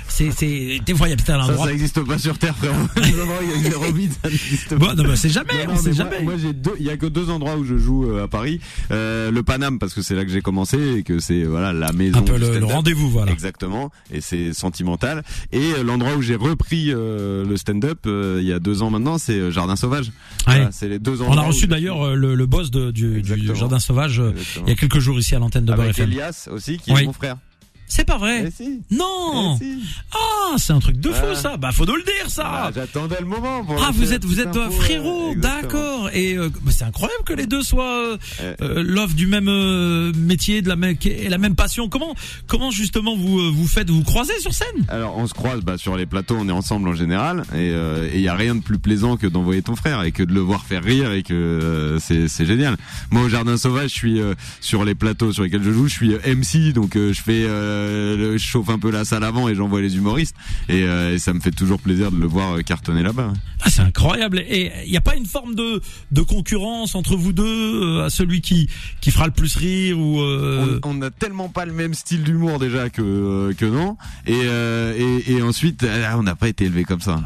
C'est, 0.07 0.31
c'est, 0.31 0.79
des 0.85 0.93
fois 0.95 1.07
il 1.07 1.11
y 1.11 1.13
a 1.13 1.15
peut-être 1.17 1.31
un 1.31 1.43
Ça, 1.45 1.49
endroit. 1.51 1.65
ça 1.65 1.71
n'existe 1.71 2.01
pas 2.03 2.17
sur 2.19 2.37
Terre, 2.37 2.55
frérot. 2.57 2.75
Non, 2.95 3.25
il 3.41 3.63
y 3.63 3.67
a 3.67 3.69
zéro 3.69 3.91
bide, 3.91 4.11
ça 4.23 4.29
n'existe 4.29 4.69
pas. 4.69 4.75
Bon, 4.75 4.93
non, 4.95 5.03
bah, 5.03 5.15
c'est 5.15 5.29
jamais, 5.29 5.65
Non, 5.65 5.71
on 5.73 5.75
non, 5.75 5.81
sait 5.81 5.93
jamais. 5.93 6.10
Moi, 6.23 6.33
j'ai 6.37 6.53
deux, 6.53 6.73
il 6.79 6.85
y 6.85 6.89
a 6.89 6.97
que 6.97 7.05
deux 7.05 7.29
endroits 7.29 7.55
où 7.57 7.63
je 7.65 7.77
joue 7.77 8.05
euh, 8.09 8.23
à 8.23 8.27
Paris. 8.27 8.59
Euh, 8.91 9.31
le 9.31 9.43
Paname 9.43 9.79
parce 9.79 9.93
que 9.93 10.01
c'est 10.01 10.15
là 10.15 10.25
que 10.25 10.31
j'ai 10.31 10.41
commencé 10.41 10.97
et 10.97 11.03
que 11.03 11.19
c'est 11.19 11.43
voilà 11.43 11.73
la 11.73 11.91
maison. 11.93 12.19
un 12.19 12.21
peu 12.23 12.37
le, 12.37 12.59
le 12.59 12.65
rendez-vous, 12.65 13.09
voilà. 13.09 13.31
Exactement, 13.31 13.91
et 14.11 14.21
c'est 14.21 14.53
sentimental. 14.53 15.23
Et 15.51 15.73
euh, 15.77 15.83
l'endroit 15.83 16.15
où 16.15 16.21
j'ai 16.21 16.35
repris 16.35 16.87
euh, 16.89 17.45
le 17.45 17.57
stand-up 17.57 17.99
euh, 18.05 18.39
il 18.41 18.47
y 18.47 18.53
a 18.53 18.59
deux 18.59 18.81
ans 18.81 18.89
maintenant, 18.89 19.17
c'est 19.17 19.33
euh, 19.39 19.51
Jardin 19.51 19.75
Sauvage. 19.75 20.07
Ouais. 20.07 20.55
Voilà, 20.55 20.71
c'est 20.71 20.89
les 20.89 20.99
deux 20.99 21.21
On 21.21 21.25
endroits. 21.27 21.43
a 21.43 21.45
où 21.45 21.47
reçu 21.49 21.67
d'ailleurs 21.67 22.15
le, 22.15 22.35
le 22.35 22.45
boss 22.45 22.71
de- 22.71 22.91
du, 22.91 23.11
du 23.11 23.19
Exactement. 23.19 23.55
Jardin 23.55 23.79
Sauvage 23.79 24.19
euh, 24.19 24.33
suis- 24.37 24.61
il 24.65 24.69
y 24.69 24.71
a 24.73 24.75
quelques 24.75 24.99
jours 24.99 25.17
ici 25.19 25.35
à 25.35 25.39
l'antenne 25.39 25.65
de 25.65 25.71
avec 25.73 25.91
FM. 25.91 26.09
Elias 26.09 26.47
aussi, 26.51 26.77
qui 26.77 26.91
Oui. 26.93 27.03
est 27.03 27.05
mon 27.05 27.13
frère. 27.13 27.37
C'est 27.93 28.05
pas 28.05 28.17
vrai. 28.17 28.45
Eh 28.47 28.51
si. 28.51 28.79
Non. 28.89 29.57
Eh 29.61 29.63
si. 29.65 29.83
Ah, 30.13 30.55
c'est 30.57 30.71
un 30.71 30.79
truc 30.79 30.97
de 30.97 31.09
fou 31.09 31.25
Ah. 31.31 31.35
ça. 31.35 31.57
Bah 31.57 31.71
faut 31.73 31.85
nous 31.85 31.97
le 31.97 32.03
dire 32.03 32.29
ça. 32.29 32.43
Ah, 32.45 32.71
J'attendais 32.73 33.17
le 33.19 33.25
moment. 33.25 33.65
Pour 33.65 33.83
Ah, 33.83 33.91
vous 33.93 34.13
êtes 34.13 34.23
vous 34.23 34.39
êtes 34.39 34.55
info, 34.55 34.71
frérot, 34.71 35.31
euh, 35.33 35.35
d'accord. 35.35 36.09
Et 36.13 36.37
euh, 36.37 36.47
bah, 36.63 36.71
c'est 36.73 36.85
incroyable 36.85 37.23
que 37.25 37.33
les 37.33 37.47
deux 37.47 37.63
soient 37.63 37.83
euh, 38.13 38.17
Euh, 38.61 38.81
l'offre 38.85 39.13
du 39.15 39.27
même 39.27 39.49
euh, 39.49 40.13
métier, 40.15 40.61
de 40.61 40.69
la 40.69 40.77
même 40.77 40.95
et 41.03 41.27
la 41.27 41.37
même 41.37 41.55
passion. 41.55 41.89
Comment 41.89 42.15
comment 42.47 42.71
justement 42.71 43.17
vous 43.17 43.39
euh, 43.41 43.51
vous 43.53 43.67
faites 43.67 43.89
vous 43.89 44.03
croisez 44.03 44.39
sur 44.39 44.53
scène? 44.53 44.85
Alors 44.87 45.17
on 45.17 45.27
se 45.27 45.33
croise 45.33 45.59
bah, 45.59 45.77
sur 45.77 45.97
les 45.97 46.05
plateaux, 46.05 46.37
on 46.39 46.47
est 46.47 46.53
ensemble 46.53 46.87
en 46.87 46.95
général, 46.95 47.43
et 47.53 47.73
il 48.13 48.21
y 48.21 48.29
a 48.29 48.35
rien 48.35 48.55
de 48.55 48.61
plus 48.61 48.79
plaisant 48.79 49.17
que 49.17 49.27
d'envoyer 49.27 49.61
ton 49.61 49.75
frère 49.75 50.01
et 50.03 50.13
que 50.13 50.23
de 50.23 50.33
le 50.33 50.39
voir 50.39 50.63
faire 50.65 50.83
rire 50.83 51.11
et 51.11 51.23
que 51.23 51.33
euh, 51.33 51.99
c'est 51.99 52.29
c'est 52.29 52.45
génial. 52.45 52.77
Moi 53.09 53.23
au 53.23 53.29
Jardin 53.29 53.57
Sauvage, 53.57 53.89
je 53.89 53.95
suis 53.95 54.21
euh, 54.21 54.33
sur 54.61 54.85
les 54.85 54.95
plateaux 54.95 55.33
sur 55.33 55.43
lesquels 55.43 55.63
je 55.63 55.71
joue, 55.71 55.87
je 55.87 55.93
suis 55.93 56.11
MC, 56.13 56.71
donc 56.73 56.95
euh, 56.95 57.11
je 57.13 57.21
fais, 57.21 57.43
euh, 57.45 57.80
je 58.17 58.37
chauffe 58.37 58.69
un 58.69 58.79
peu 58.79 58.91
la 58.91 59.05
salle 59.05 59.23
avant 59.23 59.47
et 59.49 59.55
j'envoie 59.55 59.81
les 59.81 59.95
humoristes, 59.97 60.35
et, 60.69 60.83
euh, 60.83 61.13
et 61.13 61.19
ça 61.19 61.33
me 61.33 61.39
fait 61.39 61.51
toujours 61.51 61.79
plaisir 61.79 62.11
de 62.11 62.17
le 62.17 62.27
voir 62.27 62.53
euh, 62.57 62.61
cartonner 62.61 63.03
là-bas. 63.03 63.33
Ah, 63.61 63.69
c'est 63.69 63.81
incroyable. 63.81 64.39
Et 64.49 64.71
il 64.85 64.91
n'y 64.91 64.97
a 64.97 65.01
pas 65.01 65.15
une 65.15 65.25
forme 65.25 65.55
de 65.55 65.81
de 66.11 66.21
concurrence 66.21 66.95
entre 66.95 67.15
vous 67.15 67.33
deux 67.33 67.43
euh, 67.83 68.05
à 68.05 68.09
celui 68.09 68.41
qui 68.41 68.67
qui 69.01 69.11
fera 69.11 69.25
le 69.27 69.33
plus 69.33 69.55
rire 69.55 69.97
ou 69.99 70.19
euh, 70.21 70.79
on, 70.83 70.97
on 70.97 71.01
a 71.01 71.11
tellement 71.11 71.49
pas 71.49 71.65
le 71.65 71.73
même 71.73 71.93
style 71.93 72.23
d'humour 72.23 72.59
déjà 72.59 72.89
que 72.89 73.01
euh, 73.01 73.53
que 73.53 73.65
non 73.65 73.97
et 74.25 74.33
euh, 74.45 75.19
et, 75.27 75.33
et 75.33 75.41
ensuite 75.41 75.83
euh, 75.83 76.11
on 76.17 76.23
n'a 76.23 76.35
pas 76.35 76.49
été 76.49 76.65
élevé 76.65 76.83
comme 76.83 77.01
ça 77.01 77.21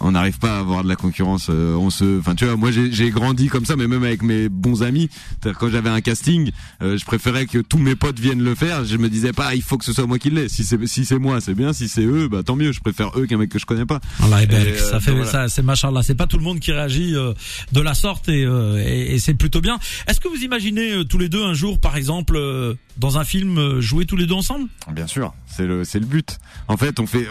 on 0.00 0.12
n'arrive 0.12 0.38
pas 0.38 0.56
à 0.56 0.58
avoir 0.60 0.84
de 0.84 0.88
la 0.88 0.96
concurrence 0.96 1.48
euh, 1.50 1.74
on 1.74 1.90
se 1.90 2.18
enfin 2.20 2.34
tu 2.34 2.44
vois 2.44 2.56
moi 2.56 2.70
j'ai 2.70 3.10
grandi 3.10 3.48
comme 3.48 3.64
ça 3.64 3.76
mais 3.76 3.86
même 3.86 4.04
avec 4.04 4.22
mes 4.22 4.48
bons 4.48 4.82
amis 4.82 5.08
C'est-à-dire, 5.40 5.58
quand 5.58 5.70
j'avais 5.70 5.90
un 5.90 6.00
casting 6.00 6.50
euh, 6.82 6.98
je 6.98 7.04
préférais 7.04 7.46
que 7.46 7.58
tous 7.58 7.78
mes 7.78 7.96
potes 7.96 8.18
viennent 8.18 8.42
le 8.42 8.54
faire 8.54 8.84
je 8.84 8.96
me 8.96 9.08
disais 9.08 9.32
pas 9.32 9.54
il 9.54 9.62
faut 9.62 9.78
que 9.78 9.84
ce 9.84 9.92
soit 9.92 10.06
moi 10.06 10.18
qui 10.18 10.30
l'ai 10.30 10.48
si 10.48 10.64
c'est 10.64 10.84
si 10.86 11.04
c'est 11.04 11.18
moi 11.18 11.40
c'est 11.40 11.54
bien 11.54 11.72
si 11.72 11.88
c'est 11.88 12.04
eux 12.04 12.28
bah 12.28 12.42
tant 12.42 12.56
mieux 12.56 12.72
je 12.72 12.80
préfère 12.80 13.10
eux 13.18 13.26
qu'un 13.26 13.38
mec 13.38 13.50
que 13.50 13.58
je 13.58 13.66
connais 13.66 13.86
pas 13.86 14.00
Allah. 14.22 14.42
Et, 14.42 14.48
euh, 14.50 14.78
ça 14.78 15.00
fait 15.00 15.12
voilà. 15.12 15.26
ça, 15.26 15.48
c'est 15.48 15.62
machallah. 15.62 16.02
C'est 16.02 16.14
pas 16.14 16.26
tout 16.26 16.38
le 16.38 16.42
monde 16.42 16.60
qui 16.60 16.72
réagit 16.72 17.14
euh, 17.14 17.32
de 17.72 17.80
la 17.80 17.94
sorte 17.94 18.28
et, 18.28 18.44
euh, 18.44 18.82
et, 18.84 19.14
et 19.14 19.18
c'est 19.18 19.34
plutôt 19.34 19.60
bien. 19.60 19.78
Est-ce 20.06 20.20
que 20.20 20.28
vous 20.28 20.42
imaginez 20.42 20.92
euh, 20.92 21.04
tous 21.04 21.18
les 21.18 21.28
deux 21.28 21.44
un 21.44 21.54
jour, 21.54 21.80
par 21.80 21.96
exemple, 21.96 22.36
euh, 22.36 22.74
dans 22.96 23.18
un 23.18 23.24
film, 23.24 23.80
jouer 23.80 24.06
tous 24.06 24.16
les 24.16 24.26
deux 24.26 24.34
ensemble? 24.34 24.68
Bien 24.92 25.06
sûr, 25.06 25.34
c'est 25.46 25.66
le 25.66 25.84
c'est 25.84 26.00
le 26.00 26.06
but. 26.06 26.38
En 26.68 26.76
fait, 26.76 27.00
on 27.00 27.06
fait 27.06 27.26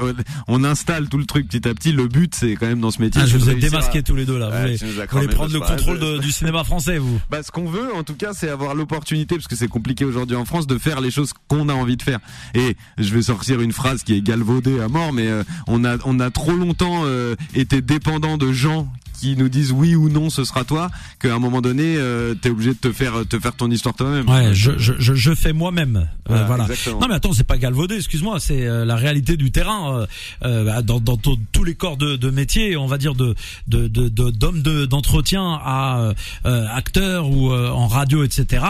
on 0.47 0.63
installe 0.63 1.09
tout 1.09 1.17
le 1.17 1.25
truc 1.25 1.47
petit 1.47 1.67
à 1.67 1.73
petit. 1.73 1.91
Le 1.91 2.07
but, 2.07 2.33
c'est 2.35 2.54
quand 2.55 2.67
même 2.67 2.79
dans 2.79 2.91
ce 2.91 3.01
métier. 3.01 3.21
ah, 3.23 3.27
Je 3.27 3.37
vous 3.37 3.49
ai 3.49 3.55
démasqué 3.55 3.99
à- 3.99 4.01
tous 4.01 4.15
les 4.15 4.25
deux 4.25 4.37
là. 4.37 4.49
Ouais, 4.49 4.75
vous 4.75 4.87
voulez, 4.87 5.27
vous 5.27 5.33
prendre 5.33 5.53
le 5.53 5.59
contrôle 5.59 5.99
de- 5.99 6.17
du 6.19 6.31
cinéma 6.31 6.63
français, 6.63 6.97
vous 6.97 7.19
Bah, 7.29 7.43
ce 7.43 7.51
qu'on 7.51 7.65
veut, 7.69 7.93
en 7.95 8.03
tout 8.03 8.15
cas, 8.15 8.33
c'est 8.33 8.49
avoir 8.49 8.75
l'opportunité, 8.75 9.35
parce 9.35 9.47
que 9.47 9.55
c'est 9.55 9.67
compliqué 9.67 10.05
aujourd'hui 10.05 10.35
en 10.35 10.45
France, 10.45 10.67
de 10.67 10.77
faire 10.77 11.01
les 11.01 11.11
choses 11.11 11.33
qu'on 11.47 11.69
a 11.69 11.73
envie 11.73 11.97
de 11.97 12.01
faire. 12.03 12.19
Et 12.53 12.75
je 12.97 13.13
vais 13.13 13.21
sortir 13.23 13.61
une 13.61 13.71
phrase 13.71 14.03
qui 14.03 14.13
est 14.15 14.21
galvaudée 14.21 14.79
à 14.79 14.87
mort, 14.87 15.13
mais 15.13 15.27
euh, 15.27 15.43
on 15.67 15.83
a 15.85 15.97
on 16.05 16.19
a 16.19 16.29
trop 16.31 16.51
longtemps 16.53 17.01
euh, 17.05 17.35
été 17.53 17.81
dépendant 17.81 18.37
de 18.37 18.51
gens 18.51 18.87
qui 19.15 19.35
nous 19.35 19.49
disent 19.49 19.71
oui 19.71 19.95
ou 19.95 20.09
non, 20.09 20.29
ce 20.29 20.43
sera 20.43 20.63
toi, 20.63 20.89
qu'à 21.19 21.33
un 21.33 21.39
moment 21.39 21.61
donné, 21.61 21.95
euh, 21.97 22.33
t'es 22.35 22.49
obligé 22.49 22.71
de 22.71 22.79
te 22.79 22.91
faire 22.91 23.13
te 23.27 23.39
faire 23.39 23.55
ton 23.55 23.69
histoire 23.71 23.95
toi-même. 23.95 24.29
Ouais, 24.29 24.53
je, 24.53 24.71
je, 24.77 24.93
je, 24.99 25.13
je 25.15 25.33
fais 25.35 25.53
moi-même. 25.53 25.95
Euh, 25.97 26.05
Voilà, 26.27 26.43
voilà. 26.45 26.63
exactement. 26.65 26.99
Non 27.01 27.07
mais 27.07 27.15
attends, 27.15 27.33
c'est 27.33 27.43
pas 27.43 27.57
galvaudé, 27.57 27.95
excuse-moi, 27.95 28.39
c'est 28.39 28.65
euh, 28.65 28.85
la 28.85 28.95
réalité 28.95 29.37
du 29.37 29.51
terrain 29.51 29.99
euh, 30.01 30.05
euh, 30.43 30.63
bah, 30.65 30.81
dans, 30.81 30.99
dans 30.99 31.17
to- 31.17 31.37
tous 31.51 31.63
les 31.63 31.75
corps 31.75 31.97
de, 31.97 32.15
de 32.15 32.29
métier, 32.29 32.77
on 32.77 32.87
va 32.87 32.97
dire 32.97 33.15
de 33.15 33.35
de 33.67 33.87
de 33.87 34.09
d'hommes 34.09 34.61
de, 34.61 34.85
d'entretien 34.85 35.59
à 35.63 35.99
euh, 35.99 36.13
euh, 36.45 36.65
acteurs 36.71 37.29
ou 37.29 37.51
euh, 37.51 37.69
en 37.69 37.87
radio, 37.87 38.23
etc. 38.23 38.65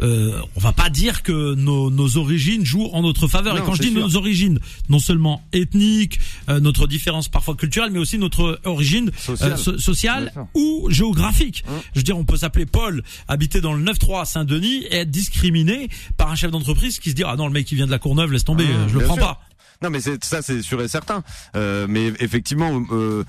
Euh, 0.00 0.32
on 0.56 0.60
va 0.60 0.72
pas 0.72 0.88
dire 0.88 1.22
que 1.22 1.54
nos, 1.54 1.90
nos 1.90 2.16
origines 2.16 2.64
jouent 2.64 2.88
en 2.92 3.02
notre 3.02 3.28
faveur. 3.28 3.56
Et 3.58 3.62
quand 3.62 3.74
je 3.74 3.82
dis 3.82 3.90
sûr. 3.92 4.00
nos 4.00 4.16
origines, 4.16 4.58
non 4.88 4.98
seulement 4.98 5.42
ethniques, 5.52 6.18
euh, 6.48 6.58
notre 6.60 6.86
différence 6.86 7.28
parfois 7.28 7.54
culturelle, 7.54 7.90
mais 7.92 7.98
aussi 7.98 8.16
notre 8.18 8.60
origine 8.64 9.10
Sociale. 9.18 9.52
euh, 9.52 9.56
so- 9.56 9.78
sociale 9.80 10.30
sûr. 10.32 10.46
ou 10.54 10.88
géographique. 10.90 11.64
Hein. 11.68 11.72
Je 11.94 12.00
veux 12.00 12.04
dire, 12.04 12.16
on 12.18 12.24
peut 12.24 12.36
s'appeler 12.36 12.66
Paul, 12.66 13.02
habiter 13.28 13.60
dans 13.60 13.72
le 13.74 13.82
9-3 13.84 14.22
à 14.22 14.24
Saint-Denis 14.24 14.84
et 14.90 14.96
être 14.98 15.10
discriminé 15.10 15.88
par 16.16 16.30
un 16.30 16.34
chef 16.34 16.50
d'entreprise 16.50 16.98
qui 16.98 17.10
se 17.10 17.14
dit 17.14 17.24
ah 17.26 17.36
non 17.36 17.46
le 17.46 17.52
mec 17.52 17.66
qui 17.66 17.74
vient 17.74 17.86
de 17.86 17.90
la 17.90 17.98
Courneuve 17.98 18.32
laisse 18.32 18.44
tomber, 18.44 18.66
Ah, 18.68 18.76
euh, 18.80 18.88
je 18.88 18.98
le 18.98 19.04
prends 19.04 19.14
sûr. 19.14 19.24
pas. 19.24 19.40
Non, 19.82 19.88
mais 19.90 20.00
ça, 20.00 20.42
c'est 20.42 20.60
sûr 20.62 20.82
et 20.82 20.88
certain. 20.88 21.22
Euh, 21.56 21.86
mais 21.88 22.12
effectivement. 22.20 22.82
Euh, 22.92 23.24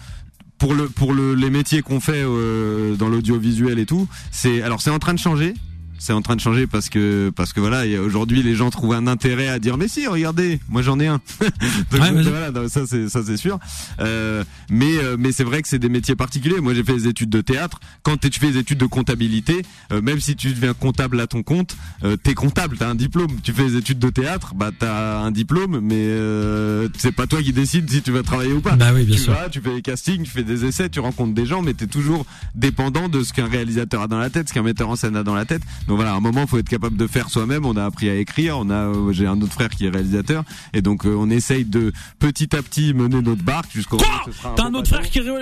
pour 0.58 0.76
le 0.76 0.90
pour 0.90 1.12
le 1.12 1.34
les 1.34 1.50
métiers 1.50 1.82
qu'on 1.82 2.00
fait 2.00 2.22
euh, 2.24 2.96
dans 2.96 3.10
l'audiovisuel 3.10 3.80
et 3.80 3.88
tout, 3.88 4.08
c'est 4.30 4.62
alors 4.62 4.80
c'est 4.80 4.92
en 4.92 5.00
train 5.00 5.16
de 5.16 5.20
changer. 5.20 5.56
C'est 6.04 6.14
en 6.14 6.24
train 6.24 6.36
de 6.36 6.42
changer 6.42 6.66
parce 6.66 6.90
que 6.90 7.32
parce 7.36 7.54
que 7.54 7.60
voilà, 7.60 7.84
aujourd'hui 8.02 8.42
les 8.42 8.56
gens 8.56 8.72
trouvent 8.72 8.94
un 8.94 9.06
intérêt 9.06 9.48
à 9.50 9.60
dire 9.60 9.78
mais 9.78 9.88
si 9.88 10.08
regardez, 10.08 10.60
moi 10.68 10.82
j'en 10.82 11.00
ai 11.00 11.06
un. 11.06 11.22
Donc, 11.92 12.02
Ouais, 12.02 12.12
vas-y. 12.12 12.24
voilà, 12.30 12.50
donc 12.50 12.70
ça 12.70 12.88
c'est 12.88 13.08
ça 13.08 13.22
c'est 13.24 13.38
sûr. 13.38 13.60
Euh, 14.00 14.44
mais 14.72 14.98
euh, 14.98 15.16
mais 15.20 15.32
c'est 15.32 15.44
vrai 15.44 15.62
que 15.62 15.68
c'est 15.68 15.78
des 15.78 15.90
métiers 15.90 16.16
particuliers. 16.16 16.60
Moi 16.60 16.74
j'ai 16.74 16.84
fait 16.84 16.94
des 16.96 17.08
études 17.08 17.30
de 17.30 17.42
théâtre. 17.42 17.80
Quand 18.02 18.18
tu 18.20 18.40
fais 18.40 18.52
des 18.52 18.58
études 18.58 18.80
de 18.80 18.86
comptabilité, 18.88 19.62
euh, 19.92 20.02
même 20.02 20.20
si 20.20 20.36
tu 20.36 20.50
deviens 20.54 20.74
comptable 20.74 21.20
à 21.20 21.28
ton 21.28 21.44
compte, 21.44 21.76
euh, 22.04 22.16
t'es 22.18 22.34
comptable, 22.34 22.78
t'as 22.78 22.90
un 22.90 22.96
diplôme. 22.96 23.40
Tu 23.44 23.54
fais 23.54 23.66
des 23.66 23.78
études 23.78 24.00
de 24.00 24.10
théâtre, 24.10 24.54
bah 24.56 24.72
t'as 24.78 25.20
un 25.20 25.30
diplôme, 25.30 25.80
mais 25.84 25.96
euh, 25.98 26.88
c'est 26.98 27.12
pas 27.12 27.28
toi 27.28 27.44
qui 27.44 27.54
décides 27.54 27.88
si 27.92 28.02
tu 28.02 28.12
vas 28.12 28.24
travailler 28.24 28.54
ou 28.54 28.62
pas. 28.62 28.76
Bah 28.76 28.92
oui, 28.96 29.04
bien 29.06 29.16
tu 29.18 29.22
sûr. 29.22 29.34
vas, 29.34 29.50
tu 29.50 29.62
fais 29.62 29.76
des 29.76 29.82
castings, 29.84 30.24
tu 30.24 30.32
fais 30.32 30.44
des 30.44 30.66
essais, 30.66 30.90
tu 30.90 31.00
rencontres 31.00 31.34
des 31.36 31.46
gens, 31.46 31.62
mais 31.62 31.74
t'es 31.76 31.88
toujours 31.88 32.26
dépendant 32.56 33.08
de 33.10 33.22
ce 33.24 33.34
qu'un 33.34 33.48
réalisateur 33.48 34.02
a 34.02 34.08
dans 34.08 34.18
la 34.20 34.30
tête, 34.32 34.50
ce 34.50 34.54
qu'un 34.54 34.64
metteur 34.64 34.90
en 34.90 34.96
scène 34.96 35.16
a 35.16 35.24
dans 35.24 35.36
la 35.36 35.46
tête. 35.46 35.62
Donc 35.88 35.91
voilà, 35.96 36.14
à 36.14 36.16
un 36.16 36.20
moment, 36.20 36.46
faut 36.48 36.58
être 36.58 36.70
capable 36.70 36.98
de 36.98 37.08
faire 37.08 37.30
soi-même. 37.30 37.66
On 37.66 37.76
a 37.78 37.86
appris 37.86 38.10
à 38.10 38.16
écrire. 38.16 38.58
On 38.58 38.70
a, 38.70 38.74
euh, 38.88 39.12
j'ai 39.14 39.28
un 39.28 39.40
autre 39.42 39.54
frère 39.54 39.70
qui 39.70 39.86
est 39.86 39.90
réalisateur, 39.90 40.44
et 40.74 40.82
donc 40.82 41.06
euh, 41.06 41.16
on 41.18 41.30
essaye 41.30 41.66
de 41.66 41.92
petit 42.20 42.56
à 42.56 42.62
petit 42.62 42.94
mener 42.94 43.22
notre 43.22 43.44
barque 43.44 43.72
jusqu'au. 43.74 43.98
Quoi 43.98 44.08
T'as 44.56 44.66
un 44.66 44.74
autre 44.74 44.90
frère 44.90 45.10
qui 45.10 45.20
Vous 45.20 45.34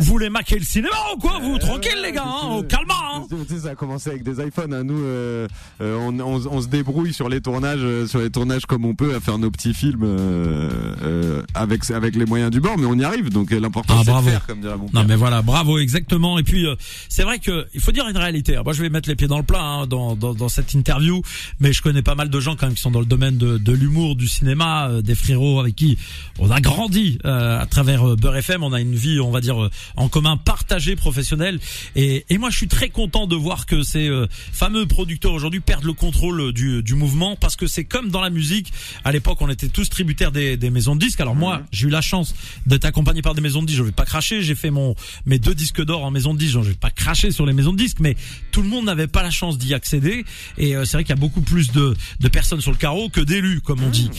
voulez 0.00 0.30
maquer 0.30 0.58
le 0.58 0.64
cinéma 0.64 0.94
ou 1.14 1.18
quoi 1.18 1.38
Vous 1.42 1.54
Euh, 1.54 1.58
tranquille 1.58 1.98
les 2.02 2.12
gars, 2.12 2.24
hein, 2.26 2.62
calma. 2.68 2.94
Hein. 3.14 3.22
Ça 3.62 3.70
a 3.70 3.74
commencé 3.74 4.10
avec 4.10 4.22
des 4.22 4.44
iPhones. 4.44 4.72
Hein. 4.74 4.84
Nous, 4.84 5.02
euh, 5.02 5.46
euh, 5.80 5.96
on, 6.00 6.18
on, 6.20 6.46
on 6.46 6.60
se 6.60 6.68
débrouille 6.68 7.12
sur 7.12 7.28
les 7.28 7.40
tournages, 7.40 7.80
euh, 7.82 8.06
sur 8.06 8.20
les 8.20 8.30
tournages 8.30 8.66
comme 8.66 8.84
on 8.84 8.94
peut, 8.94 9.14
à 9.14 9.20
faire 9.20 9.38
nos 9.38 9.50
petits 9.50 9.74
films 9.74 10.02
euh, 10.04 10.70
euh, 11.02 11.42
avec 11.54 11.90
avec 11.90 12.16
les 12.16 12.24
moyens 12.26 12.50
du 12.50 12.60
bord, 12.60 12.76
mais 12.78 12.86
on 12.86 12.94
y 12.94 13.04
arrive. 13.04 13.30
Donc 13.30 13.50
l'important 13.50 13.94
Ah, 13.98 14.02
c'est 14.04 14.12
de 14.12 14.30
faire, 14.30 14.46
comme 14.46 14.60
dirait 14.60 14.76
mon 14.76 14.84
Non 14.86 14.90
père. 14.92 15.04
mais 15.08 15.16
voilà, 15.16 15.42
bravo 15.42 15.78
exactement. 15.78 16.38
Et 16.38 16.42
puis 16.42 16.66
euh, 16.66 16.74
c'est 17.08 17.22
vrai 17.22 17.38
que 17.38 17.66
il 17.74 17.80
faut 17.80 17.92
dire 17.92 18.08
une 18.08 18.16
réalité. 18.16 18.58
Moi 18.64 18.72
je 18.72 18.82
vais 18.82 18.90
mettre 18.90 19.08
les 19.08 19.14
pieds 19.16 19.28
dans 19.28 19.38
le 19.38 19.44
plat 19.44 19.62
hein, 19.62 19.83
dans, 19.86 20.16
dans 20.16 20.34
dans 20.34 20.48
cette 20.48 20.74
interview, 20.74 21.22
mais 21.60 21.72
je 21.72 21.82
connais 21.82 22.02
pas 22.02 22.14
mal 22.14 22.30
de 22.30 22.40
gens 22.40 22.56
quand 22.56 22.66
même 22.66 22.74
qui 22.74 22.82
sont 22.82 22.90
dans 22.90 23.00
le 23.00 23.06
domaine 23.06 23.36
de, 23.36 23.58
de 23.58 23.72
l'humour, 23.72 24.16
du 24.16 24.28
cinéma, 24.28 24.88
euh, 24.88 25.02
des 25.02 25.14
frérots 25.14 25.60
avec 25.60 25.76
qui 25.76 25.98
on 26.38 26.50
a 26.50 26.60
grandi 26.60 27.18
euh, 27.24 27.60
à 27.60 27.66
travers 27.66 28.08
euh, 28.08 28.16
Beurre 28.16 28.36
FM. 28.36 28.62
On 28.62 28.72
a 28.72 28.80
une 28.80 28.94
vie, 28.94 29.20
on 29.20 29.30
va 29.30 29.40
dire, 29.40 29.68
en 29.96 30.08
commun, 30.08 30.36
partagée, 30.36 30.96
professionnelle. 30.96 31.60
Et, 31.96 32.24
et 32.28 32.38
moi 32.38 32.50
je 32.50 32.56
suis 32.56 32.68
très 32.68 32.88
content 32.88 33.26
de 33.26 33.36
voir 33.36 33.66
que 33.66 33.82
ces 33.82 34.10
fameux 34.52 34.86
producteurs 34.86 35.32
aujourd'hui 35.32 35.60
perdent 35.60 35.84
le 35.84 35.92
contrôle 35.92 36.52
du, 36.52 36.82
du 36.82 36.94
mouvement 36.94 37.36
parce 37.36 37.56
que 37.56 37.66
c'est 37.66 37.84
comme 37.84 38.10
dans 38.10 38.20
la 38.20 38.30
musique. 38.30 38.72
À 39.04 39.12
l'époque, 39.12 39.38
on 39.40 39.48
était 39.48 39.68
tous 39.68 39.88
tributaires 39.88 40.32
des, 40.32 40.56
des 40.56 40.70
maisons 40.70 40.94
de 40.96 41.00
disques. 41.00 41.20
Alors 41.20 41.34
moi, 41.34 41.62
j'ai 41.72 41.86
eu 41.86 41.90
la 41.90 42.00
chance 42.00 42.34
d'être 42.66 42.84
accompagné 42.84 43.22
par 43.22 43.34
des 43.34 43.40
maisons 43.40 43.62
de 43.62 43.66
disques. 43.66 43.78
Je 43.78 43.82
vais 43.82 43.92
pas 43.92 44.04
cracher. 44.04 44.42
J'ai 44.42 44.54
fait 44.54 44.70
mon 44.70 44.94
mes 45.26 45.38
deux 45.38 45.54
disques 45.54 45.82
d'or 45.84 46.04
en 46.04 46.10
maison 46.10 46.34
de 46.34 46.38
disques. 46.38 46.54
Je 46.62 46.68
vais 46.68 46.74
pas 46.74 46.90
cracher 46.90 47.30
sur 47.30 47.46
les 47.46 47.52
maisons 47.52 47.72
de 47.72 47.78
disques, 47.78 48.00
mais 48.00 48.16
tout 48.52 48.62
le 48.62 48.68
monde 48.68 48.84
n'avait 48.86 49.06
pas 49.06 49.22
la 49.22 49.30
chance 49.30 49.58
d'y 49.58 49.73
accéder. 49.74 50.24
Et 50.58 50.76
euh, 50.76 50.84
c'est 50.84 50.96
vrai 50.96 51.04
qu'il 51.04 51.14
y 51.14 51.18
a 51.18 51.20
beaucoup 51.20 51.40
plus 51.40 51.72
de, 51.72 51.94
de 52.20 52.28
personnes 52.28 52.60
sur 52.60 52.70
le 52.70 52.76
carreau 52.76 53.08
que 53.08 53.20
d'élus, 53.20 53.60
comme 53.60 53.82
on 53.82 53.90
dit. 53.90 54.10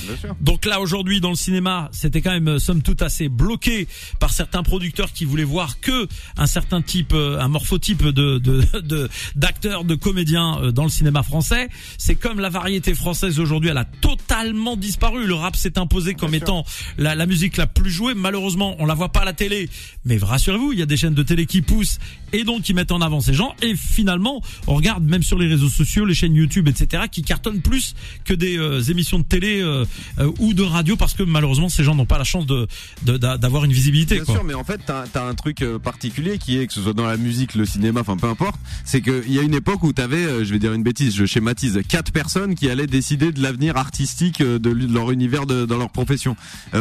Donc 0.42 0.66
là 0.66 0.80
aujourd'hui 0.80 1.22
dans 1.22 1.30
le 1.30 1.36
cinéma, 1.36 1.90
c'était 1.92 2.22
quand 2.22 2.32
même 2.32 2.48
euh, 2.48 2.60
somme 2.60 2.82
toute 2.82 3.02
assez 3.02 3.30
bloqué 3.30 3.88
par 4.20 4.32
certains 4.32 4.64
producteurs 4.64 5.12
qui 5.12 5.26
voulaient 5.26 5.44
voir 5.44 5.80
que 5.80 6.08
un 6.38 6.48
certain 6.48 6.82
type, 6.82 7.14
euh, 7.14 7.40
un 7.40 7.48
morphotype 7.48 8.04
de 8.04 8.38
de 8.38 9.10
d'acteurs, 9.36 9.84
de, 9.84 9.96
comédiens 9.96 10.72
dans 10.72 10.84
le 10.84 10.90
cinéma 10.90 11.24
français. 11.24 11.70
C'est 11.98 12.16
comme 12.16 12.40
la 12.40 12.50
variété 12.50 12.94
française 12.94 13.40
aujourd'hui, 13.40 13.70
elle 13.70 13.78
a 13.78 13.86
totalement 13.86 14.76
disparu. 14.76 15.26
Le 15.26 15.34
rap 15.34 15.56
s'est 15.56 15.80
imposé 15.80 16.14
comme 16.14 16.36
étant 16.36 16.66
la, 16.98 17.16
la 17.16 17.26
musique 17.26 17.58
la 17.58 17.68
plus 17.68 17.90
jouée. 17.90 18.14
Malheureusement, 18.14 18.76
on 18.80 18.86
la 18.86 18.94
voit 18.94 19.12
pas 19.12 19.22
à 19.22 19.26
la 19.26 19.34
télé, 19.34 19.70
mais 20.04 20.18
rassurez-vous, 20.18 20.74
il 20.74 20.80
y 20.80 20.82
a 20.82 20.86
des 20.86 20.98
chaînes 20.98 21.14
de 21.14 21.24
télé 21.24 21.46
qui 21.46 21.62
poussent 21.62 22.00
et 22.34 22.44
donc 22.44 22.64
qui 22.64 22.74
mettent 22.74 22.92
en 22.92 23.02
avant 23.02 23.22
ces 23.22 23.34
gens. 23.34 23.56
Et 23.62 23.76
finalement, 23.76 24.42
on 24.68 24.76
regarde 24.76 25.04
même 25.04 25.24
sur 25.24 25.35
les 25.38 25.48
réseaux 25.48 25.70
sociaux, 25.70 26.06
les 26.06 26.14
chaînes 26.14 26.36
YouTube, 26.36 26.68
etc., 26.68 27.04
qui 27.12 27.22
cartonnent 27.24 27.62
plus 27.62 27.96
que 28.24 28.34
des 28.34 28.58
euh, 28.58 28.82
émissions 28.82 29.20
de 29.20 29.24
télé 29.24 29.62
euh, 29.62 29.86
euh, 30.20 30.32
ou 30.40 30.54
de 30.54 30.64
radio 30.64 30.96
parce 30.96 31.14
que 31.14 31.24
malheureusement 31.24 31.70
ces 31.70 31.84
gens 31.84 31.96
n'ont 31.96 32.06
pas 32.06 32.18
la 32.18 32.24
chance 32.24 32.46
de 32.46 32.68
de- 33.06 33.18
d'a- 33.18 33.38
d'avoir 33.38 33.66
une 33.66 33.74
visibilité. 33.74 34.16
Bien 34.16 34.26
quoi. 34.26 34.36
sûr, 34.36 34.44
mais 34.44 34.54
en 34.54 34.64
fait, 34.64 34.82
t'as 34.86 35.06
as 35.16 35.24
un 35.28 35.36
truc 35.36 35.64
particulier 35.84 36.38
qui 36.38 36.58
est 36.58 36.68
que 36.68 36.74
ce 36.74 36.82
soit 36.82 36.94
dans 36.94 37.06
la 37.08 37.18
musique, 37.18 37.56
le 37.56 37.66
cinéma, 37.66 38.02
enfin 38.02 38.18
peu 38.18 38.28
importe, 38.28 38.60
c'est 38.84 39.02
qu'il 39.02 39.32
y 39.32 39.40
a 39.40 39.42
une 39.42 39.54
époque 39.54 39.84
où 39.84 39.94
t'avais, 39.94 40.44
je 40.46 40.52
vais 40.52 40.60
dire 40.60 40.74
une 40.74 40.84
bêtise, 40.84 41.16
je 41.16 41.26
schématise, 41.26 41.80
quatre 41.88 42.12
personnes 42.12 42.56
qui 42.56 42.70
allaient 42.70 42.88
décider 42.88 43.32
de 43.32 43.42
l'avenir 43.42 43.78
artistique 43.78 44.42
de, 44.42 44.70
leur 44.70 45.12
univers, 45.12 45.46
de, 45.46 45.66
dans 45.66 45.78
leur 45.78 45.90
profession. 45.90 46.36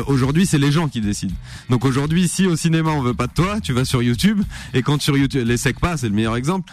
Aujourd'hui, 0.07 0.47
c'est 0.47 0.59
les 0.59 0.73
gens 0.73 0.89
qui 0.89 1.01
décident. 1.01 1.35
Donc 1.71 1.85
aujourd'hui, 1.85 2.29
si 2.29 2.47
au 2.47 2.57
cinéma 2.57 2.91
on 2.91 3.03
veut 3.03 3.15
pas 3.15 3.27
de 3.27 3.33
toi, 3.33 3.61
tu 3.61 3.73
vas 3.73 3.85
sur 3.85 4.03
YouTube 4.03 4.43
et 4.73 4.83
quand 4.83 5.01
sur 5.01 5.17
YouTube, 5.17 5.47
les 5.47 5.57
SECPA, 5.57 5.97
c'est 5.97 6.09
le 6.09 6.15
meilleur 6.15 6.37
exemple. 6.37 6.71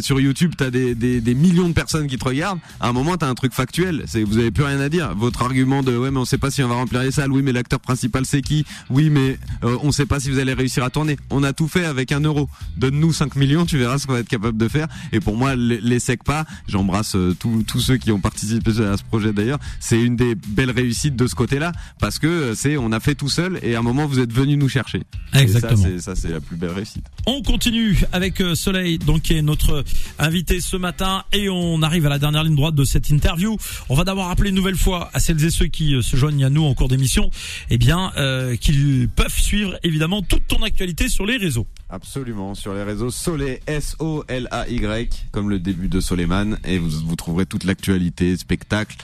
sur 0.00 0.20
YouTube, 0.20 0.52
t'as 0.56 0.70
des 0.70 0.94
des, 0.98 1.20
des 1.20 1.34
millions 1.34 1.68
de 1.68 1.72
personnes 1.72 2.06
qui 2.06 2.18
te 2.18 2.24
regardent, 2.24 2.60
à 2.80 2.88
un 2.88 2.92
moment 2.92 3.16
t'as 3.16 3.28
un 3.28 3.34
truc 3.34 3.52
factuel, 3.52 4.04
c'est 4.06 4.22
vous 4.22 4.38
avez 4.38 4.50
plus 4.50 4.64
rien 4.64 4.80
à 4.80 4.88
dire. 4.88 5.14
Votre 5.14 5.42
argument 5.42 5.82
de 5.82 5.96
ouais 5.96 6.10
mais 6.10 6.18
on 6.18 6.24
sait 6.24 6.38
pas 6.38 6.50
si 6.50 6.62
on 6.62 6.68
va 6.68 6.74
remplir 6.74 7.02
les 7.02 7.12
salles, 7.12 7.32
oui 7.32 7.42
mais 7.42 7.52
l'acteur 7.52 7.80
principal 7.80 8.24
c'est 8.26 8.42
qui, 8.42 8.64
oui 8.90 9.10
mais 9.10 9.38
euh, 9.64 9.76
on 9.82 9.92
sait 9.92 10.06
pas 10.06 10.20
si 10.20 10.30
vous 10.30 10.38
allez 10.38 10.52
réussir 10.52 10.84
à 10.84 10.90
tourner. 10.90 11.16
On 11.30 11.42
a 11.42 11.52
tout 11.52 11.68
fait 11.68 11.84
avec 11.84 12.12
un 12.12 12.20
euro. 12.20 12.48
Donne-nous 12.76 13.12
5 13.12 13.36
millions, 13.36 13.66
tu 13.66 13.78
verras 13.78 13.98
ce 13.98 14.06
qu'on 14.06 14.14
va 14.14 14.20
être 14.20 14.28
capable 14.28 14.58
de 14.58 14.68
faire. 14.68 14.88
Et 15.12 15.20
pour 15.20 15.36
moi 15.36 15.54
les, 15.54 15.80
les 15.80 15.98
pas, 16.16 16.44
j'embrasse 16.66 17.14
euh, 17.16 17.34
tous 17.40 17.80
ceux 17.80 17.96
qui 17.96 18.10
ont 18.12 18.20
participé 18.20 18.70
à 18.82 18.96
ce 18.96 19.04
projet 19.04 19.32
d'ailleurs. 19.32 19.58
C'est 19.80 20.00
une 20.00 20.16
des 20.16 20.34
belles 20.34 20.70
réussites 20.70 21.16
de 21.16 21.26
ce 21.26 21.34
côté-là 21.34 21.72
parce 22.00 22.18
que 22.18 22.26
euh, 22.26 22.54
c'est 22.54 22.76
on 22.76 22.92
a 22.92 23.00
fait 23.00 23.14
tout 23.14 23.28
seul 23.28 23.58
et 23.62 23.74
à 23.74 23.80
un 23.80 23.82
moment 23.82 24.06
vous 24.06 24.18
êtes 24.18 24.32
venu 24.32 24.56
nous 24.56 24.68
chercher. 24.68 25.02
Exactement. 25.34 25.86
Et 25.86 26.00
ça 26.00 26.14
c'est 26.16 26.30
la 26.30 26.40
plus 26.40 26.56
belle 26.56 26.70
réussite. 26.70 27.04
On 27.26 27.42
continue 27.42 27.98
avec 28.12 28.40
euh, 28.40 28.54
Soleil, 28.54 28.98
donc 28.98 29.22
qui 29.22 29.34
est 29.34 29.42
notre 29.42 29.84
invité 30.18 30.60
ce 30.60 30.76
matin, 30.76 30.87
et 31.32 31.48
on 31.48 31.82
arrive 31.82 32.06
à 32.06 32.08
la 32.08 32.18
dernière 32.18 32.44
ligne 32.44 32.56
droite 32.56 32.74
de 32.74 32.84
cette 32.84 33.10
interview. 33.10 33.56
On 33.88 33.94
va 33.94 34.04
d'abord 34.04 34.26
rappeler 34.26 34.50
une 34.50 34.56
nouvelle 34.56 34.76
fois 34.76 35.10
à 35.12 35.20
celles 35.20 35.44
et 35.44 35.50
ceux 35.50 35.66
qui 35.66 35.94
euh, 35.94 36.02
se 36.02 36.16
joignent 36.16 36.44
à 36.44 36.50
nous 36.50 36.64
en 36.64 36.74
cours 36.74 36.88
d'émission, 36.88 37.30
eh 37.70 37.78
bien, 37.78 38.12
euh, 38.16 38.56
qu'ils 38.56 39.08
peuvent 39.08 39.38
suivre 39.38 39.78
évidemment 39.82 40.22
toute 40.22 40.46
ton 40.46 40.62
actualité 40.62 41.08
sur 41.08 41.26
les 41.26 41.36
réseaux. 41.36 41.66
Absolument, 41.90 42.54
sur 42.54 42.74
les 42.74 42.82
réseaux 42.82 43.10
Soleil, 43.10 43.60
S-O-L-A-Y, 43.66 45.26
comme 45.32 45.48
le 45.48 45.58
début 45.58 45.88
de 45.88 46.00
Soleiman, 46.00 46.58
et 46.64 46.76
vous, 46.76 46.90
vous 46.90 47.16
trouverez 47.16 47.46
toute 47.46 47.64
l'actualité, 47.64 48.36
spectacle, 48.36 48.94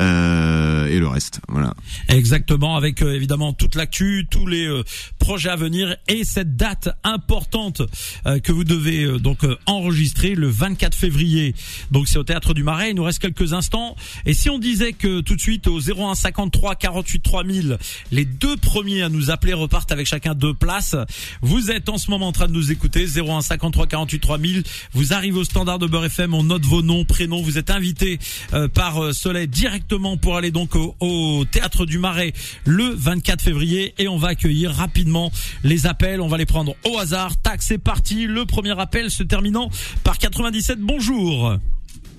euh, 0.00 0.86
et 0.86 0.98
le 0.98 1.08
reste, 1.08 1.40
voilà. 1.48 1.74
Exactement, 2.08 2.76
avec 2.76 3.02
euh, 3.02 3.14
évidemment 3.14 3.52
toute 3.52 3.74
l'actu, 3.74 4.26
tous 4.30 4.46
les 4.46 4.66
euh, 4.66 4.82
projets 5.18 5.50
à 5.50 5.56
venir, 5.56 5.94
et 6.08 6.24
cette 6.24 6.56
date 6.56 6.88
importante 7.04 7.82
euh, 8.26 8.38
que 8.38 8.50
vous 8.50 8.64
devez 8.64 9.04
euh, 9.04 9.18
donc 9.18 9.44
euh, 9.44 9.58
enregistrer 9.66 10.34
le 10.34 10.48
24 10.48 10.94
février. 10.94 11.54
Donc 11.90 12.08
c'est 12.08 12.18
au 12.18 12.24
Théâtre 12.24 12.54
du 12.54 12.62
Marais, 12.62 12.90
il 12.90 12.96
nous 12.96 13.04
reste 13.04 13.18
quelques 13.18 13.52
instants, 13.52 13.94
et 14.24 14.32
si 14.32 14.48
on 14.48 14.58
disait 14.58 14.94
que 14.94 15.20
tout 15.20 15.36
de 15.36 15.40
suite 15.40 15.66
au 15.66 15.80
01 15.80 16.14
53 16.14 16.76
48 16.76 17.20
3000, 17.20 17.78
les 18.10 18.24
deux 18.24 18.56
premiers 18.56 19.02
à 19.02 19.10
nous 19.10 19.30
appeler 19.30 19.52
repartent 19.52 19.92
avec 19.92 20.06
chacun 20.06 20.34
deux 20.34 20.54
places, 20.54 20.96
vous 21.42 21.70
êtes 21.70 21.90
en 21.90 21.98
ce 21.98 22.10
moment 22.10 22.21
en 22.26 22.32
train 22.32 22.46
de 22.48 22.52
nous 22.52 22.70
écouter. 22.72 23.06
01 23.06 23.40
53 23.42 23.86
48 23.86 24.18
3000 24.20 24.62
vous 24.92 25.12
arrivez 25.12 25.38
au 25.38 25.44
standard 25.44 25.78
de 25.78 25.86
Beurre 25.86 26.06
FM 26.06 26.34
on 26.34 26.42
note 26.44 26.64
vos 26.64 26.82
noms 26.82 27.04
prénoms. 27.04 27.42
Vous 27.42 27.58
êtes 27.58 27.70
invité 27.70 28.18
euh, 28.52 28.68
par 28.68 29.02
euh, 29.02 29.12
Soleil 29.12 29.48
directement 29.48 30.16
pour 30.16 30.36
aller 30.36 30.50
donc 30.50 30.74
au, 30.76 30.94
au 31.00 31.44
théâtre 31.50 31.86
du 31.86 31.98
Marais 31.98 32.32
le 32.64 32.84
24 32.94 33.42
février. 33.42 33.94
Et 33.98 34.08
on 34.08 34.16
va 34.16 34.28
accueillir 34.28 34.72
rapidement 34.72 35.30
les 35.64 35.86
appels. 35.86 36.20
On 36.20 36.28
va 36.28 36.36
les 36.38 36.46
prendre 36.46 36.74
au 36.86 36.98
hasard. 36.98 37.40
Tac 37.42 37.62
c'est 37.62 37.78
parti. 37.78 38.26
Le 38.26 38.44
premier 38.46 38.78
appel 38.78 39.10
se 39.10 39.22
terminant 39.22 39.70
par 40.04 40.18
97 40.18 40.78
bonjour. 40.80 41.56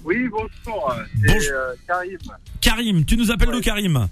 Oui, 0.06 0.28
bonjour. 0.30 0.94
C'est 1.22 1.28
Bonjour. 1.34 1.52
euh, 1.54 1.74
Karim. 1.88 2.18
Karim. 2.60 3.06
Tu 3.06 3.16
nous 3.16 3.32
appelles 3.32 3.50
Ouais. 3.50 3.56
de 3.56 3.62
Karim? 3.62 4.08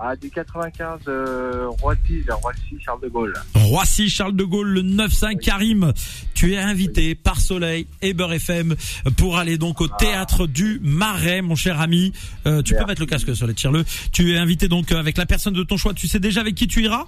Ah, 0.00 0.14
du 0.14 0.30
95 0.30 1.00
de 1.04 1.66
Roissy, 1.80 2.24
Roissy, 2.28 2.78
Charles 2.80 3.00
de 3.02 3.08
Gaulle. 3.08 3.34
Roissy 3.54 4.08
Charles 4.08 4.36
de 4.36 4.44
Gaulle 4.44 4.68
le 4.68 4.82
9-5 4.82 5.38
Karim 5.38 5.92
tu 6.38 6.52
es 6.54 6.58
invité 6.58 7.16
par 7.16 7.40
Soleil 7.40 7.88
et 8.00 8.14
Beurre 8.14 8.34
FM 8.34 8.76
pour 9.16 9.38
aller 9.38 9.58
donc 9.58 9.80
au 9.80 9.88
théâtre 9.88 10.46
du 10.46 10.78
Marais 10.84 11.42
mon 11.42 11.56
cher 11.56 11.80
ami. 11.80 12.12
Euh, 12.46 12.62
tu 12.62 12.76
peux 12.76 12.84
mettre 12.84 13.00
le 13.00 13.06
casque 13.06 13.34
Soleil 13.34 13.56
tire-le. 13.56 13.84
Tu 14.12 14.34
es 14.34 14.38
invité 14.38 14.68
donc 14.68 14.92
avec 14.92 15.16
la 15.16 15.26
personne 15.26 15.54
de 15.54 15.64
ton 15.64 15.76
choix. 15.76 15.94
Tu 15.94 16.06
sais 16.06 16.20
déjà 16.20 16.42
avec 16.42 16.54
qui 16.54 16.68
tu 16.68 16.84
iras? 16.84 17.06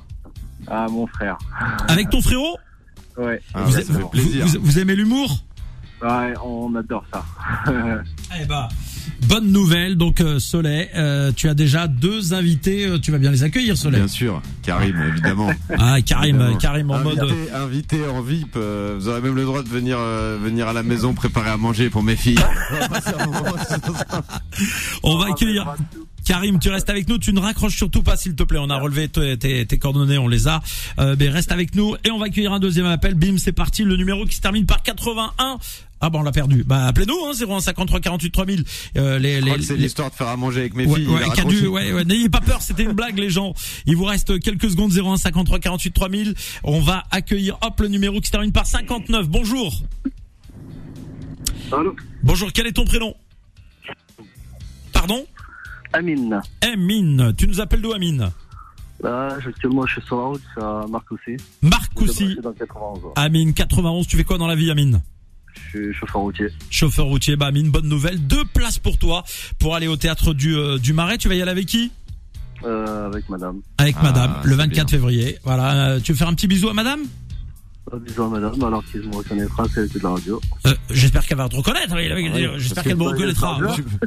Ah, 0.67 0.89
mon 0.91 1.07
frère. 1.07 1.39
avec 1.89 2.11
ton 2.11 2.21
frérot? 2.21 2.59
Ouais. 3.17 3.41
Ah, 3.55 3.67
vous, 4.61 4.79
aimez 4.81 4.97
l'humour? 4.97 5.45
Ouais, 6.03 6.35
on 6.45 6.75
adore 6.75 7.05
ça. 7.13 7.25
Eh 8.41 8.47
bah, 8.47 8.69
bonne 9.29 9.51
nouvelle 9.53 9.97
donc 9.97 10.21
euh, 10.21 10.39
Soleil, 10.39 10.89
euh, 10.95 11.33
tu 11.35 11.49
as 11.49 11.55
déjà 11.55 11.87
deux 11.87 12.35
invités, 12.35 12.87
euh, 12.87 12.99
tu 12.99 13.11
vas 13.13 13.19
bien 13.19 13.31
les 13.31 13.43
accueillir 13.43 13.77
Soleil. 13.77 14.01
Bien 14.01 14.09
sûr, 14.09 14.43
Karim, 14.63 14.97
évidemment. 15.09 15.51
Ah 15.79 16.01
Karim, 16.03 16.37
Évidemment. 16.37 16.59
Karim 16.59 16.91
en 16.91 16.99
mode. 17.01 17.19
invité, 17.21 17.53
invité 17.53 18.07
en 18.07 18.21
VIP, 18.23 18.57
euh, 18.57 18.97
vous 18.99 19.09
aurez 19.09 19.21
même 19.21 19.35
le 19.35 19.45
droit 19.45 19.63
de 19.63 19.69
venir 19.69 19.97
euh, 19.99 20.37
venir 20.43 20.69
à 20.69 20.73
la 20.73 20.83
maison 20.83 21.15
préparer 21.15 21.51
à 21.51 21.57
manger 21.57 21.91
pour 21.91 22.03
mes 22.03 22.17
filles. 22.17 22.39
On 22.73 22.79
va 22.81 22.89
passer 22.89 23.11
un 23.19 23.27
moment 23.27 23.41
ensemble. 23.55 23.99
On 25.03 25.19
va 25.19 25.27
accueillir 25.27 25.75
Karim, 26.31 26.61
tu 26.61 26.69
restes 26.71 26.89
avec 26.89 27.09
nous, 27.09 27.19
tu 27.19 27.33
ne 27.33 27.41
raccroches 27.41 27.77
surtout 27.77 28.05
pas 28.05 28.17
s'il 28.17 28.37
te 28.37 28.45
plaît. 28.45 28.61
On 28.63 28.71
a 28.71 28.79
relevé 28.79 29.09
tes, 29.09 29.37
tes- 29.37 29.67
tes 29.67 29.79
coordonnées, 29.81 30.17
on 30.17 30.29
les 30.29 30.47
a. 30.47 30.63
Euh, 31.01 31.17
mais 31.19 31.29
reste 31.29 31.51
avec 31.51 31.75
nous 31.75 31.97
et 32.05 32.13
on 32.13 32.19
va 32.19 32.27
accueillir 32.27 32.53
un 32.53 32.61
deuxième 32.61 32.87
appel. 32.87 33.15
Bim, 33.15 33.37
c'est 33.37 33.51
parti. 33.51 33.83
Le 33.83 33.97
numéro 33.97 34.25
qui 34.27 34.37
se 34.37 34.41
termine 34.41 34.65
par 34.65 34.81
81. 34.81 35.59
Ah 36.01 36.09
bah 36.09 36.21
on 36.21 36.23
l'a 36.23 36.31
perdu. 36.31 36.63
Bah 36.63 36.87
appelez-nous 36.87 37.17
hein, 37.27 37.33
01 37.35 37.59
53 37.61 37.99
48 37.99 38.31
3000. 38.31 38.65
Euh, 38.97 39.19
les, 39.19 39.39
Je 39.39 39.41
crois 39.41 39.57
les, 39.57 39.63
c'est 39.65 39.75
les- 39.75 39.81
l'histoire 39.83 40.09
de 40.11 40.15
faire 40.15 40.29
à 40.29 40.37
manger 40.37 40.61
avec 40.61 40.75
mes 40.77 40.87
Ouais, 40.87 41.01
filles. 41.01 41.09
ouais, 41.09 41.45
dû- 41.49 41.67
ouais, 41.67 41.93
ouais, 41.93 42.05
n'ayez 42.05 42.29
pas 42.29 42.41
peur, 42.41 42.63
c'était 42.63 42.85
une 42.85 42.93
blague 42.93 43.19
les 43.19 43.29
gens. 43.31 43.53
Il 43.87 43.97
vous 43.97 44.05
reste 44.05 44.39
quelques 44.39 44.71
secondes 44.71 44.93
01 44.93 45.17
53 45.17 45.59
48 45.59 45.91
3000. 45.91 46.35
On 46.63 46.79
va 46.81 47.03
accueillir 47.11 47.59
hop 47.61 47.81
le 47.81 47.89
numéro 47.89 48.21
qui 48.21 48.29
se 48.29 48.31
termine 48.31 48.53
par 48.53 48.67
59. 48.67 49.29
Bonjour. 49.29 49.83
Allô? 51.73 51.97
Bonjour, 52.23 52.53
quel 52.53 52.69
est 52.69 52.73
ton 52.73 52.85
prénom? 52.85 53.15
Pardon? 54.93 55.27
Amine. 55.93 56.41
Amine. 56.63 57.33
Tu 57.37 57.47
nous 57.49 57.61
appelles 57.61 57.83
d'où 57.83 57.93
Amine 57.93 58.31
Là, 59.03 59.39
actuellement, 59.47 59.87
je 59.87 59.93
suis 59.95 60.03
sur 60.03 60.17
la 60.19 60.25
route, 60.25 60.43
c'est 60.55 60.63
à 60.63 60.85
Marcoussis. 60.89 61.37
Marcoussis. 61.63 62.37
dans 62.43 62.51
le 62.51 62.55
91. 62.55 62.99
ouais. 63.05 63.11
Amine 63.17 63.55
91, 63.55 64.07
tu 64.07 64.17
fais 64.17 64.25
quoi 64.25 64.37
dans 64.39 64.47
la 64.47 64.55
vie 64.57 64.71
Amine 64.71 65.01
Je 65.55 65.61
suis 65.79 65.95
chauffeur 65.95 66.21
routier. 66.21 66.49
Chauffeur 66.69 67.07
routier, 67.07 67.35
bah 67.37 67.47
Amine, 67.47 67.71
bonne 67.71 67.89
nouvelle, 67.89 68.25
deux 68.27 68.45
places 68.45 68.79
pour 68.79 68.99
toi 68.99 69.25
pour 69.59 69.75
aller 69.75 69.89
au 69.89 69.97
théâtre 69.97 70.35
du 70.35 70.55
euh, 70.55 70.79
du 70.79 70.93
Marais. 70.93 71.17
Tu 71.17 71.29
vas 71.29 71.35
y 71.35 71.41
aller 71.43 71.51
avec 71.51 71.67
qui 71.67 71.91
Euh, 72.65 73.07
avec 73.07 73.27
madame. 73.31 73.61
Avec 73.79 73.97
Ah, 74.01 74.03
madame, 74.03 74.35
le 74.45 74.51
c'est 74.51 74.57
24 74.57 74.75
bien. 74.75 74.87
février. 74.99 75.39
Voilà, 75.45 75.93
Euh, 75.93 76.01
tu 76.01 76.13
veux 76.13 76.19
faire 76.19 76.29
un 76.29 76.35
petit 76.35 76.47
bisou 76.47 76.69
à 76.69 76.75
madame 76.75 77.01
Euh, 77.93 77.99
Bisous 77.99 78.23
à 78.23 78.29
madame, 78.29 78.63
alors 78.63 78.85
qu'il 78.85 79.01
me 79.03 79.15
reconnaîtra, 79.17 79.65
c'est 79.75 79.93
de 79.93 79.99
la 80.03 80.11
radio. 80.11 80.41
Euh, 80.67 80.75
J'espère 80.91 81.27
qu'elle 81.27 81.39
va 81.39 81.49
te 81.49 81.57
reconnaître. 81.57 81.93
oui, 81.97 82.09
oui, 82.15 82.31
Oui, 82.33 82.47
J'espère 82.59 82.85
qu'elle 82.85 82.97
me 82.97 83.03
reconnaîtra. 83.05 83.59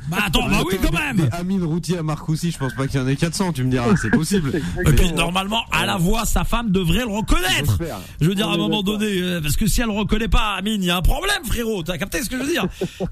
Bah 0.09 0.17
attends, 0.25 0.47
bah 0.49 0.61
oui 0.65 0.75
quand 0.81 0.91
même. 0.93 1.27
Amine 1.33 1.63
Routier 1.63 1.97
à 1.97 2.03
Marcoussis, 2.03 2.51
je 2.51 2.57
pense 2.57 2.73
pas 2.73 2.87
qu'il 2.87 2.99
y 2.99 3.03
en 3.03 3.07
ait 3.07 3.15
400, 3.15 3.53
tu 3.53 3.63
me 3.63 3.71
diras, 3.71 3.95
c'est 4.01 4.09
possible. 4.11 4.53
Et 4.85 4.91
puis 4.93 5.11
normalement, 5.13 5.63
à 5.71 5.85
la 5.85 5.97
voix, 5.97 6.25
sa 6.25 6.43
femme 6.43 6.71
devrait 6.71 7.05
le 7.05 7.11
reconnaître. 7.11 7.77
Je 8.21 8.27
veux 8.29 8.35
dire, 8.35 8.49
à 8.49 8.53
un 8.53 8.57
moment 8.57 8.83
donné, 8.83 9.07
euh, 9.21 9.41
parce 9.41 9.57
que 9.57 9.67
si 9.67 9.81
elle 9.81 9.87
le 9.87 9.93
reconnaît 9.93 10.27
pas, 10.29 10.53
Amine, 10.57 10.81
il 10.81 10.85
y 10.85 10.91
a 10.91 10.97
un 10.97 11.01
problème, 11.01 11.43
frérot. 11.45 11.83
T'as 11.83 11.97
capté 11.97 12.21
ce 12.23 12.29
que 12.29 12.37
je 12.37 12.43
veux 12.43 12.49
dire? 12.49 12.65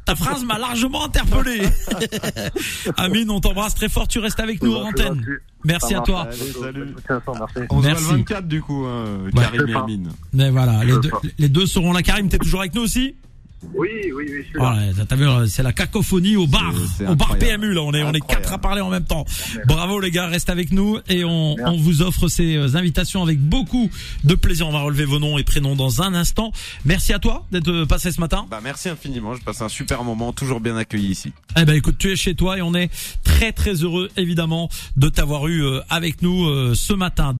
Ta 0.06 0.16
phrase 0.16 0.44
m'a 0.46 0.58
largement 0.58 1.06
interpellé. 1.06 1.62
Amine, 2.98 3.30
on 3.30 3.40
t'embrasse 3.40 3.76
très 3.76 3.90
fort. 3.90 4.08
Tu 4.08 4.20
restes 4.20 4.40
avec 4.40 4.62
nous 4.64 4.76
en 4.76 4.88
antenne. 4.90 5.22
Merci 5.64 5.94
à 5.96 6.02
toi. 6.02 6.22
Allez, 6.22 6.38
salut. 6.52 6.96
Merci. 7.10 7.60
On 7.70 7.82
se 7.82 7.88
voit 7.88 7.94
le 7.94 8.18
24 8.18 8.48
du 8.48 8.62
coup, 8.62 8.86
hein, 8.86 9.06
Ouais. 9.26 9.32
Karim 9.42 9.68
et. 9.68 9.74
Amine. 9.76 10.10
Mais 10.34 10.50
voilà, 10.50 10.84
les 10.84 10.94
deux, 10.94 11.12
les 11.38 11.50
deux 11.50 11.66
seront 11.66 11.94
là. 11.94 12.02
Karim, 12.02 12.30
t'es 12.30 12.38
toujours 12.38 12.62
avec 12.62 12.74
nous 12.74 12.82
aussi? 12.82 13.16
Oui, 13.76 13.90
oui, 14.06 14.12
oui, 14.16 14.26
je 14.44 14.50
suis 14.50 14.58
là. 14.58 14.74
Ouais, 14.74 14.92
t'as- 14.98 15.06
t'as 15.06 15.16
vu, 15.16 15.28
euh, 15.28 15.46
c'est 15.48 15.64
la 15.64 15.74
cacophonie 15.74 16.36
au 16.36 16.48
bar, 16.48 16.74
au 17.08 17.16
bar. 17.16 17.38
PMU 17.38 17.74
là. 17.74 17.82
On 17.84 17.94
est, 17.94 18.04
on 18.04 18.12
est 18.12 18.20
quatre 18.26 18.52
à 18.54 18.58
parler 18.58 18.82
en 18.82 18.90
même 18.90 19.04
temps. 19.06 19.26
Bravo 19.68 20.00
les 20.00 20.10
gars, 20.12 20.28
reste 20.28 20.50
avec 20.50 20.72
nous 20.72 20.98
et 21.08 21.24
on, 21.24 21.56
on 21.66 21.78
vous 21.78 22.02
offre 22.02 22.28
ces 22.28 22.56
euh, 22.56 22.76
invitations 22.76 23.22
avec 23.24 23.40
beaucoup 23.40 23.90
de 24.24 24.36
plaisir. 24.36 24.68
On 24.68 24.72
va 24.72 24.82
relever 24.82 25.06
vos 25.06 25.20
noms 25.20 25.38
et 25.38 25.44
prénoms 25.44 25.76
dans 25.76 26.02
un 26.02 26.14
instant. 26.14 26.52
Merci 26.86 27.14
à 27.14 27.20
toi 27.20 27.46
d'être 27.52 27.70
euh, 27.70 27.86
passé 27.86 28.12
ce 28.12 28.20
matin. 28.20 28.46
Bah 28.50 28.60
merci 28.64 28.90
infiniment, 28.90 29.36
je 29.36 29.42
passe 29.42 29.62
un 29.62 29.70
super 29.70 30.04
moment, 30.04 30.34
toujours 30.34 30.60
bien 30.60 30.76
accueilli 30.78 31.08
ici. 31.10 31.32
Eh 31.60 31.66
ben 31.66 31.76
écoute, 31.76 31.98
tu 32.00 32.12
es 32.12 32.16
chez 32.16 32.34
toi 32.36 32.58
et 32.58 32.62
on 32.62 32.74
est 32.74 32.90
très 33.24 33.52
très 33.52 33.74
heureux 33.76 34.10
évidemment 34.18 34.70
de 34.98 35.08
t'avoir 35.10 35.48
eu 35.48 35.64
avec 35.90 36.22
nous 36.22 36.74
ce 36.76 36.94
matin. 36.94 37.30